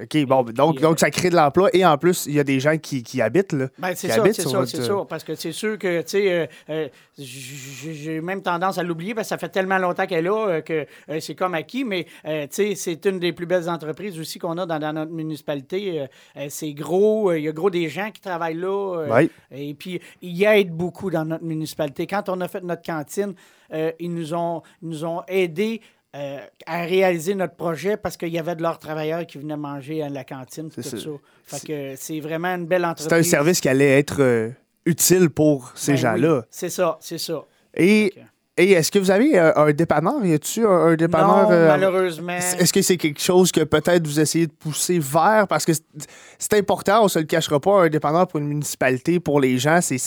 OK, 0.00 0.26
bon, 0.26 0.42
donc, 0.44 0.80
donc 0.80 0.98
ça 0.98 1.10
crée 1.10 1.30
de 1.30 1.36
l'emploi 1.36 1.68
et 1.72 1.84
en 1.84 1.98
plus, 1.98 2.26
il 2.26 2.34
y 2.34 2.40
a 2.40 2.44
des 2.44 2.60
gens 2.60 2.76
qui, 2.78 3.02
qui 3.02 3.20
habitent. 3.20 3.52
Là, 3.52 3.68
ben, 3.78 3.92
c'est 3.94 4.08
ça, 4.08 4.22
c'est 4.32 4.42
ça, 4.42 4.66
c'est 4.66 4.82
ça. 4.82 4.94
Parce 5.08 5.24
que 5.24 5.34
c'est 5.34 5.52
sûr 5.52 5.78
que, 5.78 6.02
tu 6.02 6.18
sais, 6.18 6.50
j'ai 7.18 8.20
même 8.20 8.42
tendance 8.42 8.78
à 8.78 8.82
l'oublier 8.82 9.14
parce 9.14 9.26
que 9.26 9.30
ça 9.30 9.38
fait 9.38 9.48
tellement 9.48 9.78
longtemps 9.78 10.06
qu'elle 10.06 10.26
est 10.26 10.28
là 10.28 10.62
que 10.62 10.86
c'est 11.20 11.34
comme 11.34 11.54
acquis, 11.54 11.84
mais, 11.84 12.04
tu 12.24 12.30
sais, 12.50 12.74
c'est 12.74 13.04
une 13.06 13.18
des 13.18 13.32
plus 13.32 13.46
belles 13.46 13.68
entreprises 13.68 14.18
aussi 14.18 14.38
qu'on 14.38 14.56
a 14.58 14.66
dans, 14.66 14.92
notre 14.92 15.12
municipalité. 15.12 16.06
c'est 16.48 16.72
gros, 16.72 17.32
il 17.32 17.42
y 17.42 17.48
a 17.48 17.52
gros 17.52 17.70
des 17.70 17.88
gens 17.88 18.10
qui 18.10 18.20
travaillent 18.20 18.54
là. 18.54 19.04
Et 19.50 19.74
puis, 19.74 20.00
il 20.22 20.36
y 20.36 20.44
aide 20.44 20.70
beaucoup 20.70 21.10
dans 21.16 21.24
notre 21.24 21.44
municipalité. 21.44 22.06
Quand 22.06 22.28
on 22.28 22.40
a 22.40 22.48
fait 22.48 22.62
notre 22.62 22.82
cantine, 22.82 23.34
euh, 23.72 23.90
ils 23.98 24.12
nous 24.12 24.34
ont, 24.34 24.62
nous 24.82 25.04
ont 25.04 25.22
aidés 25.28 25.80
euh, 26.14 26.38
à 26.66 26.82
réaliser 26.82 27.34
notre 27.34 27.54
projet 27.54 27.96
parce 27.96 28.16
qu'il 28.16 28.28
y 28.28 28.38
avait 28.38 28.54
de 28.54 28.62
leurs 28.62 28.78
travailleurs 28.78 29.26
qui 29.26 29.38
venaient 29.38 29.56
manger 29.56 30.02
à 30.02 30.10
la 30.10 30.24
cantine. 30.24 30.68
C'est 30.74 30.82
ça. 30.82 31.08
Fait 31.44 31.66
que 31.66 31.94
c'est 31.96 32.20
vraiment 32.20 32.54
une 32.54 32.66
belle 32.66 32.84
entreprise. 32.84 33.08
C'est 33.08 33.18
un 33.18 33.22
service 33.22 33.60
qui 33.60 33.68
allait 33.68 33.98
être 33.98 34.20
euh, 34.20 34.50
utile 34.84 35.30
pour 35.30 35.72
ces 35.74 35.92
ben 35.92 35.98
gens-là. 35.98 36.42
c'est 36.50 36.70
ça, 36.70 36.98
c'est 37.00 37.18
ça. 37.18 37.44
Et 37.74 38.14
et 38.58 38.72
est-ce 38.72 38.90
que 38.90 38.98
vous 38.98 39.10
avez 39.10 39.38
un 39.38 39.70
dépanneur? 39.72 40.24
Y 40.24 40.32
a-tu 40.32 40.66
un, 40.66 40.96
dépanneur? 40.96 41.50
Non, 41.50 41.66
malheureusement. 41.66 42.32
Est-ce 42.32 42.72
que 42.72 42.80
c'est 42.80 42.96
quelque 42.96 43.20
chose 43.20 43.52
que 43.52 43.62
peut-être 43.64 44.06
vous 44.06 44.18
essayez 44.18 44.46
de 44.46 44.52
pousser 44.52 44.98
vers? 44.98 45.46
Parce 45.46 45.66
que 45.66 45.72
c'est 46.38 46.54
important, 46.54 47.04
on 47.04 47.08
se 47.08 47.18
le 47.18 47.26
cachera 47.26 47.60
pas, 47.60 47.82
un 47.82 47.90
dépanneur 47.90 48.26
pour 48.26 48.40
une 48.40 48.48
municipalité, 48.48 49.20
pour 49.20 49.40
les 49.40 49.58
gens, 49.58 49.80
c'est 49.82 49.98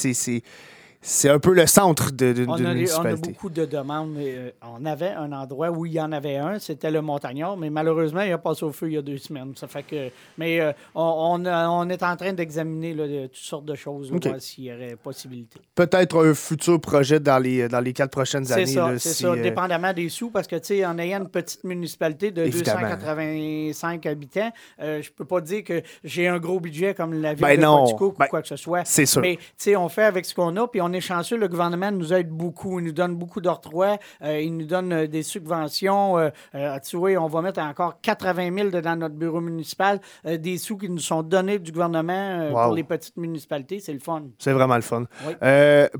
c'est 1.01 1.29
un 1.29 1.39
peu 1.39 1.53
le 1.53 1.65
centre 1.65 2.11
de, 2.11 2.33
de, 2.33 2.45
on, 2.45 2.53
a, 2.53 2.57
on 2.57 3.05
a 3.05 3.15
beaucoup 3.15 3.49
de 3.49 3.63
demandes. 3.63 4.17
Euh, 4.17 4.51
on 4.61 4.85
avait 4.85 5.11
un 5.11 5.31
endroit 5.31 5.71
où 5.71 5.85
il 5.85 5.93
y 5.93 6.01
en 6.01 6.11
avait 6.11 6.35
un, 6.35 6.59
c'était 6.59 6.91
le 6.91 7.01
Montagnard, 7.01 7.55
mais 7.55 7.69
malheureusement, 7.69 8.21
il 8.21 8.33
a 8.33 8.37
passé 8.37 8.65
au 8.65 8.73
feu 8.73 8.87
il 8.87 8.93
y 8.95 8.97
a 8.97 9.01
deux 9.01 9.17
semaines. 9.17 9.53
Ça 9.55 9.67
fait 9.67 9.83
que, 9.83 10.09
mais 10.37 10.59
euh, 10.59 10.73
on, 10.95 11.41
on, 11.45 11.89
est 11.89 12.03
en 12.03 12.15
train 12.17 12.33
d'examiner 12.33 12.95
toutes 13.27 13.35
sortes 13.35 13.65
de 13.65 13.75
choses, 13.75 14.11
s'il 14.39 14.65
y 14.65 14.73
aurait 14.73 14.97
possibilité. 14.97 15.59
Peut-être 15.73 16.25
un 16.25 16.33
futur 16.33 16.81
projet 16.81 17.21
dans 17.21 17.39
les, 17.39 17.69
dans 17.69 17.79
les 17.79 17.93
quatre 17.93 18.11
prochaines 18.11 18.51
années. 18.51 18.65
C'est 18.65 18.73
ça, 18.73 18.99
c'est 18.99 19.13
ça, 19.13 19.27
euh, 19.29 19.41
dépendamment 19.41 19.93
des 19.93 20.09
sous, 20.09 20.31
parce 20.31 20.47
que, 20.47 20.57
tu 20.57 20.65
sais, 20.65 20.85
en 20.85 20.97
ayant 20.99 21.19
une 21.19 21.29
petite 21.29 21.63
municipalité 21.63 22.31
de 22.31 22.45
285 22.45 24.05
habitants, 24.05 24.51
je 24.79 25.09
je 25.09 25.23
peux 25.23 25.25
pas 25.25 25.41
dire 25.41 25.63
que 25.63 25.81
j'ai 26.03 26.27
un 26.27 26.39
gros 26.39 26.59
budget 26.59 26.93
comme 26.93 27.19
la 27.19 27.33
ville 27.33 27.43
ben 27.43 27.59
de 27.59 27.65
Portico 27.65 28.05
ou 28.07 28.15
ben 28.17 28.27
quoi 28.27 28.41
que 28.41 28.47
ce 28.47 28.55
soit. 28.55 28.83
C'est 28.85 29.05
sûr. 29.05 29.21
Mais, 29.21 29.35
tu 29.35 29.43
sais, 29.57 29.75
on 29.75 29.89
fait 29.89 30.03
avec 30.03 30.23
ce 30.23 30.33
qu'on 30.33 30.55
a, 30.55 30.67
puis 30.67 30.79
on 30.81 30.88
on 30.89 30.93
est 30.93 31.01
chanceux, 31.01 31.37
le 31.37 31.47
gouvernement 31.47 31.91
nous 31.91 32.13
aide 32.13 32.29
beaucoup. 32.29 32.79
Il 32.79 32.85
nous 32.85 32.91
donne 32.91 33.15
beaucoup 33.15 33.41
d'octrois, 33.41 33.97
il 34.23 34.57
nous 34.57 34.65
donne 34.65 35.07
des 35.07 35.23
subventions. 35.23 36.17
tu 36.87 36.97
vois, 36.97 37.11
on 37.17 37.27
va 37.27 37.41
mettre 37.41 37.61
encore 37.61 38.01
80 38.01 38.69
000 38.71 38.81
dans 38.81 38.95
notre 38.95 39.15
bureau 39.15 39.41
municipal, 39.41 39.99
des 40.25 40.57
sous 40.57 40.77
qui 40.77 40.89
nous 40.89 40.99
sont 40.99 41.23
donnés 41.23 41.59
du 41.59 41.71
gouvernement 41.71 42.49
pour 42.51 42.73
les 42.73 42.83
petites 42.83 43.17
municipalités. 43.17 43.79
C'est 43.79 43.93
le 43.93 43.99
fun. 43.99 44.23
C'est 44.37 44.51
vraiment 44.51 44.75
le 44.75 44.81
fun. 44.81 45.05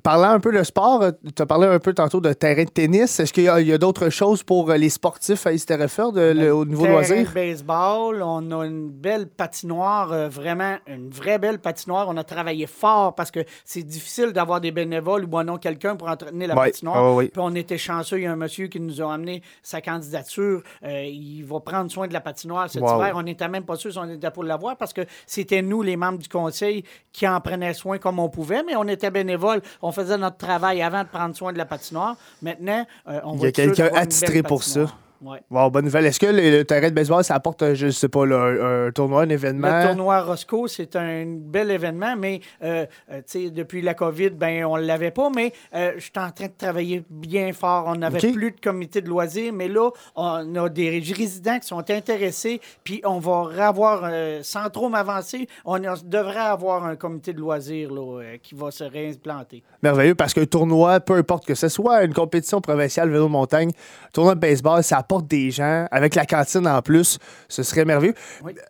parlant 0.03 0.29
un 0.29 0.39
peu 0.39 0.51
de 0.51 0.63
sport, 0.63 1.05
tu 1.35 1.41
as 1.41 1.45
parlé 1.45 1.67
un 1.67 1.79
peu 1.79 1.93
tantôt 1.93 2.21
de 2.21 2.33
terrain 2.33 2.63
de 2.63 2.69
tennis. 2.69 3.19
Est-ce 3.19 3.33
qu'il 3.33 3.43
y 3.43 3.49
a, 3.49 3.77
d'autres 3.77 4.09
choses 4.09 4.43
pour 4.43 4.71
les 4.71 4.89
sportifs 4.89 5.45
à 5.45 5.53
Easterrefer 5.53 6.11
de, 6.13 6.49
au 6.49 6.65
niveau 6.65 6.85
loisir? 6.85 7.31
baseball, 7.33 8.21
on 8.23 8.51
a 8.51 8.65
une 8.65 8.89
belle 8.89 9.27
patinoire, 9.27 10.29
vraiment 10.29 10.77
une 10.87 11.09
vraie 11.09 11.37
belle 11.37 11.59
patinoire. 11.59 12.07
On 12.09 12.17
a 12.17 12.23
travaillé 12.23 12.67
fort 12.67 13.15
parce 13.15 13.31
que 13.31 13.41
c'est 13.65 13.83
difficile 13.83 14.31
d'avoir 14.31 14.61
des 14.61 14.71
bénévoles 14.79 15.25
ou 15.25 15.43
non 15.43 15.57
quelqu'un 15.57 15.95
pour 15.95 16.07
entretenir 16.07 16.47
la 16.47 16.55
patinoire. 16.55 17.17
Puis 17.17 17.31
on 17.37 17.55
était 17.55 17.77
chanceux, 17.77 18.19
il 18.19 18.23
y 18.23 18.25
a 18.25 18.31
un 18.31 18.35
monsieur 18.35 18.67
qui 18.67 18.79
nous 18.79 19.01
a 19.01 19.13
amené 19.13 19.41
sa 19.61 19.81
candidature. 19.81 20.61
Euh, 20.83 21.03
il 21.03 21.43
va 21.43 21.59
prendre 21.59 21.91
soin 21.91 22.07
de 22.07 22.13
la 22.13 22.21
patinoire 22.21 22.69
cet 22.69 22.81
hiver. 22.81 23.13
On 23.15 23.23
n'était 23.23 23.47
même 23.47 23.63
pas 23.65 23.75
sûr 23.75 23.91
si 23.91 23.97
on 23.97 24.09
était 24.09 24.31
pour 24.31 24.43
l'avoir 24.43 24.77
parce 24.77 24.93
que 24.93 25.01
c'était 25.25 25.61
nous, 25.61 25.81
les 25.81 25.97
membres 25.97 26.19
du 26.19 26.29
conseil, 26.29 26.83
qui 27.11 27.27
en 27.27 27.39
prenaient 27.41 27.73
soin 27.73 27.97
comme 27.97 28.19
on 28.19 28.29
pouvait, 28.29 28.63
mais 28.63 28.75
on 28.75 28.87
était 28.87 29.11
bénévoles. 29.11 29.61
On 29.81 29.91
faisait 29.91 30.17
notre 30.17 30.37
travail 30.37 30.81
avant 30.81 31.03
de 31.03 31.09
prendre 31.09 31.35
soin 31.35 31.53
de 31.53 31.57
la 31.57 31.65
patinoire. 31.65 32.15
Maintenant, 32.41 32.85
euh, 33.07 33.19
on 33.23 33.35
Il 33.35 33.43
y 33.43 33.47
a 33.47 33.51
quelqu'un 33.51 33.89
attitré 33.93 34.43
pour 34.43 34.63
ça. 34.63 34.87
Ouais. 35.21 35.41
bonne 35.49 35.85
nouvelle. 35.85 36.05
Est-ce 36.05 36.19
que 36.19 36.27
le, 36.27 36.63
terrain 36.63 36.89
de 36.89 36.93
baseball, 36.93 37.23
ça 37.23 37.35
apporte, 37.35 37.73
je 37.73 37.89
sais 37.89 38.07
pas, 38.07 38.23
un, 38.25 38.91
tournoi, 38.91 39.23
un 39.23 39.29
événement? 39.29 39.67
Le 39.67 39.87
tournoi 39.87 40.21
Roscoe, 40.21 40.67
c'est 40.67 40.95
un 40.95 41.25
bel 41.27 41.71
événement, 41.71 42.15
mais 42.17 42.39
euh, 42.63 42.85
euh 43.11 43.21
depuis 43.49 43.81
la 43.81 43.93
COVID, 43.93 44.31
ben 44.31 44.65
on 44.65 44.77
ne 44.77 44.83
l'avait 44.83 45.11
pas, 45.11 45.29
mais 45.29 45.53
euh, 45.75 45.93
je 45.97 46.03
suis 46.03 46.11
en 46.17 46.31
train 46.31 46.47
de 46.47 46.53
travailler 46.57 47.03
bien 47.09 47.53
fort. 47.53 47.85
On 47.87 47.95
n'avait 47.95 48.19
plus 48.31 48.51
de 48.51 48.59
comité 48.59 49.01
de 49.01 49.09
loisirs, 49.09 49.53
mais 49.53 49.67
là, 49.67 49.89
on 50.15 50.55
a 50.55 50.69
des 50.69 50.89
résidents 50.89 51.59
qui 51.59 51.67
sont 51.67 51.89
intéressés, 51.89 52.61
puis 52.83 53.01
on 53.05 53.19
va 53.19 53.67
avoir, 53.67 54.01
euh, 54.05 54.39
sans 54.43 54.69
trop 54.69 54.89
m'avancer, 54.89 55.47
on 55.65 55.79
devrait 55.79 56.37
avoir 56.37 56.85
un 56.85 56.95
comité 56.95 57.33
de 57.33 57.39
loisirs 57.39 57.93
là, 57.93 58.37
qui 58.41 58.55
va 58.55 58.71
se 58.71 58.83
réimplanter. 58.83 59.63
Merveilleux, 59.83 60.15
parce 60.15 60.33
qu'un 60.33 60.45
tournoi, 60.45 60.99
peu 60.99 61.15
importe 61.15 61.45
que 61.45 61.55
ce 61.55 61.67
soit 61.67 62.03
une 62.03 62.13
compétition 62.13 62.61
provinciale 62.61 63.09
vélo-montagne, 63.09 63.71
tournoi 64.13 64.35
de 64.35 64.39
baseball, 64.39 64.83
ça 64.83 64.97
apporte 65.09 65.27
des 65.27 65.49
gens, 65.49 65.87
avec 65.89 66.13
la 66.13 66.27
cantine 66.27 66.67
en 66.67 66.83
plus, 66.83 67.17
ce 67.47 67.63
serait 67.63 67.83
merveilleux. 67.83 68.13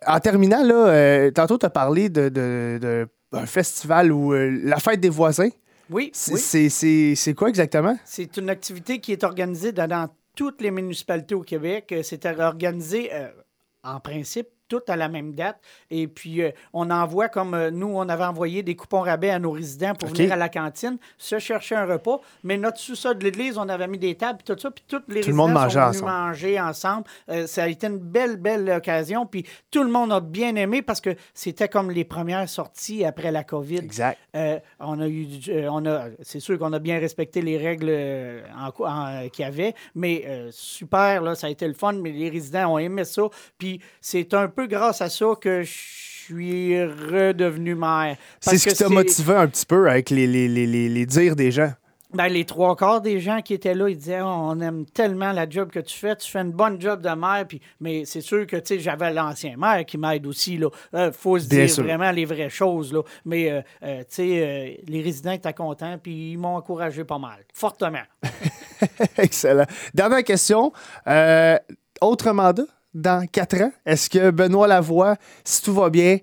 En 0.06 0.20
terminant, 0.20 0.62
là, 0.62 0.86
euh, 0.86 1.30
tantôt, 1.30 1.58
tu 1.58 1.66
as 1.66 1.70
parlé 1.70 2.08
de, 2.08 2.30
d'un 3.30 3.46
festival 3.46 4.10
ou 4.10 4.32
euh, 4.32 4.58
la 4.64 4.78
fête 4.78 5.00
des 5.00 5.10
voisins. 5.10 5.50
Oui. 5.90 6.10
C'est, 6.14 7.34
quoi 7.36 7.50
exactement? 7.50 7.94
C'est 8.06 8.38
une 8.38 8.48
activité 8.48 9.00
qui 9.00 9.12
est 9.12 9.22
organisée 9.22 9.72
dans, 9.72 10.08
toutes 10.34 10.62
les 10.62 10.70
municipalités 10.70 11.34
au 11.34 11.42
Québec. 11.42 11.94
C'est 12.02 12.24
organisé, 12.24 13.10
euh, 13.12 13.28
en 13.82 14.00
principe, 14.00 14.48
toutes 14.70 14.88
à 14.88 14.96
la 14.96 15.08
même 15.08 15.34
date. 15.34 15.60
Et 15.90 16.06
puis, 16.06 16.42
euh, 16.42 16.50
on 16.72 16.90
envoie, 16.90 17.28
comme 17.28 17.52
euh, 17.52 17.70
nous, 17.70 17.88
on 17.88 18.08
avait 18.08 18.24
envoyé 18.24 18.62
des 18.62 18.76
coupons 18.76 19.00
rabais 19.00 19.30
à 19.30 19.38
nos 19.38 19.50
résidents 19.50 19.94
pour 19.94 20.08
venir 20.08 20.32
à 20.32 20.36
la 20.36 20.48
cantine, 20.48 20.96
se 21.18 21.38
chercher 21.38 21.74
un 21.74 21.84
repas. 21.84 22.20
Mais 22.44 22.56
notre 22.56 22.78
sous-sol 22.78 23.18
de 23.18 23.24
l'église, 23.24 23.58
on 23.58 23.68
avait 23.68 23.88
mis 23.88 23.98
des 23.98 24.14
tables, 24.14 24.38
puis 24.38 24.54
tout 24.54 24.60
ça, 24.60 24.70
puis 24.70 24.84
tous 24.86 25.02
les 25.08 25.20
résidents 25.20 25.68
sont 25.68 25.88
venus 25.88 26.02
manger 26.02 26.60
ensemble. 26.60 27.04
Euh, 27.28 27.46
ça 27.46 27.64
a 27.64 27.66
été 27.68 27.88
une 27.88 27.98
belle, 27.98 28.36
belle 28.36 28.70
occasion. 28.70 29.26
Puis 29.26 29.44
tout 29.70 29.82
le 29.82 29.90
monde 29.90 30.12
a 30.12 30.20
bien 30.20 30.54
aimé 30.54 30.82
parce 30.82 31.00
que 31.00 31.16
c'était 31.34 31.68
comme 31.68 31.90
les 31.90 32.04
premières 32.04 32.48
sorties 32.48 33.04
après 33.04 33.32
la 33.32 33.42
COVID. 33.42 33.78
Exact. 33.78 34.18
on 34.78 35.00
a 35.00 35.08
eu, 35.08 35.26
on 35.68 35.84
a, 35.86 36.04
c'est 36.22 36.40
sûr 36.40 36.58
qu'on 36.58 36.72
a 36.72 36.78
bien 36.78 37.00
respecté 37.00 37.42
les 37.42 37.58
règles 37.58 37.92
en, 38.56 38.70
qu'il 39.30 39.44
y 39.44 39.48
avait, 39.48 39.74
mais 39.96 40.24
super, 40.52 41.22
là, 41.22 41.34
ça 41.34 41.48
a 41.48 41.50
été 41.50 41.66
le 41.66 41.74
fun. 41.74 41.94
Mais 41.94 42.12
les 42.12 42.28
résidents 42.28 42.74
ont 42.74 42.78
aimé 42.78 43.04
ça. 43.04 43.22
Puis 43.58 43.80
c'est 44.00 44.32
un 44.34 44.48
peu 44.48 44.59
grâce 44.66 45.00
à 45.00 45.08
ça 45.08 45.26
que 45.40 45.62
je 45.62 45.70
suis 45.70 46.82
redevenu 46.84 47.74
maire. 47.74 48.16
C'est 48.40 48.58
ce 48.58 48.68
qui 48.68 48.74
t'a 48.74 48.88
motivé 48.88 49.34
un 49.34 49.48
petit 49.48 49.66
peu 49.66 49.90
avec 49.90 50.10
les, 50.10 50.26
les, 50.26 50.48
les, 50.48 50.66
les 50.66 51.06
dires 51.06 51.36
des 51.36 51.50
gens. 51.50 51.72
Ben, 52.12 52.26
les 52.26 52.44
trois 52.44 52.74
quarts 52.74 53.00
des 53.00 53.20
gens 53.20 53.40
qui 53.40 53.54
étaient 53.54 53.74
là, 53.74 53.88
ils 53.88 53.96
disaient 53.96 54.20
oh, 54.20 54.26
On 54.26 54.60
aime 54.60 54.84
tellement 54.84 55.30
la 55.30 55.48
job 55.48 55.70
que 55.70 55.78
tu 55.78 55.96
fais, 55.96 56.16
tu 56.16 56.28
fais 56.28 56.40
une 56.40 56.50
bonne 56.50 56.80
job 56.80 57.00
de 57.00 57.10
maire. 57.10 57.46
Puis, 57.46 57.60
mais 57.80 58.04
c'est 58.04 58.20
sûr 58.20 58.46
que 58.46 58.56
j'avais 58.78 59.12
l'ancien 59.12 59.56
maire 59.56 59.84
qui 59.86 59.96
m'aide 59.96 60.26
aussi. 60.26 60.54
Il 60.54 60.66
euh, 60.94 61.12
faut 61.12 61.38
se 61.38 61.48
dire 61.48 61.68
vraiment 61.84 62.10
les 62.10 62.24
vraies 62.24 62.50
choses. 62.50 62.92
Là. 62.92 63.02
Mais 63.24 63.50
euh, 63.50 63.62
euh, 63.82 64.02
les 64.18 65.02
résidents 65.02 65.32
étaient 65.32 65.52
contents, 65.52 65.98
puis 66.02 66.32
ils 66.32 66.36
m'ont 66.36 66.56
encouragé 66.56 67.04
pas 67.04 67.18
mal, 67.18 67.44
fortement. 67.54 68.02
Excellent. 69.16 69.66
Dernière 69.94 70.24
question. 70.24 70.72
autre 72.00 72.32
mandat? 72.32 72.64
Dans 72.94 73.26
quatre 73.26 73.60
ans? 73.60 73.72
Est-ce 73.86 74.10
que 74.10 74.30
Benoît 74.30 74.66
Lavoie, 74.66 75.16
si 75.44 75.62
tout 75.62 75.74
va 75.74 75.90
bien, 75.90 76.18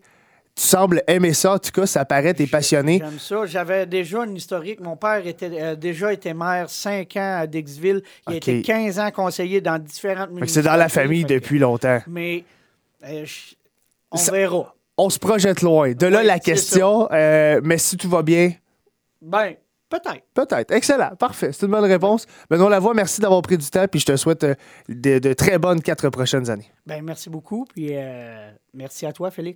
tu 0.57 0.63
sembles 0.63 1.03
aimer 1.07 1.33
ça, 1.33 1.53
en 1.53 1.59
tout 1.59 1.71
cas, 1.71 1.85
ça 1.85 2.03
paraît, 2.03 2.33
t'es 2.33 2.47
passionné. 2.47 2.97
J'aime 2.97 3.19
ça. 3.19 3.45
J'avais 3.45 3.85
déjà 3.85 4.25
une 4.25 4.35
historique. 4.35 4.79
Mon 4.79 4.97
père 4.97 5.25
était 5.25 5.51
euh, 5.53 5.75
déjà 5.75 6.11
été 6.11 6.33
maire 6.33 6.67
5 6.67 7.15
ans 7.15 7.37
à 7.41 7.47
Dixville. 7.47 8.01
Il 8.27 8.33
a 8.33 8.35
été 8.37 8.61
15 8.63 8.99
ans 8.99 9.11
conseiller 9.11 9.61
dans 9.61 9.77
différentes 9.77 10.29
municipalités. 10.29 10.53
C'est 10.53 10.63
dans 10.63 10.75
la 10.75 10.89
famille 10.89 11.25
depuis 11.25 11.59
longtemps. 11.59 11.99
Mais 12.07 12.43
euh, 13.07 13.25
on 14.11 14.17
verra. 14.17 14.73
On 14.97 15.11
se 15.11 15.19
projette 15.19 15.61
loin. 15.61 15.91
De 15.91 16.07
là, 16.07 16.23
la 16.23 16.39
question, 16.39 17.07
euh, 17.11 17.61
mais 17.63 17.77
si 17.77 17.95
tout 17.97 18.09
va 18.09 18.23
bien... 18.23 18.53
Ben, 19.21 19.53
Peut-être. 19.89 20.23
Peut-être. 20.33 20.71
Excellent. 20.71 21.15
Parfait. 21.15 21.51
C'est 21.53 21.65
une 21.65 21.71
bonne 21.71 21.85
réponse. 21.85 22.25
Benoît 22.49 22.69
Lavoie, 22.69 22.93
merci 22.93 23.21
d'avoir 23.21 23.41
pris 23.41 23.57
du 23.57 23.69
temps. 23.69 23.87
Puis 23.87 24.01
je 24.01 24.05
te 24.05 24.15
souhaite 24.17 24.43
euh, 24.43 24.55
de, 24.89 25.33
très 25.33 25.57
bonnes 25.57 25.81
quatre 25.81 26.09
prochaines 26.09 26.49
années. 26.49 26.69
Ben, 26.85 27.03
merci 27.03 27.29
beaucoup. 27.29 27.65
Puis 27.65 27.89
euh, 27.91 28.51
merci 28.73 29.05
à 29.05 29.13
toi, 29.13 29.31
Félix. 29.31 29.55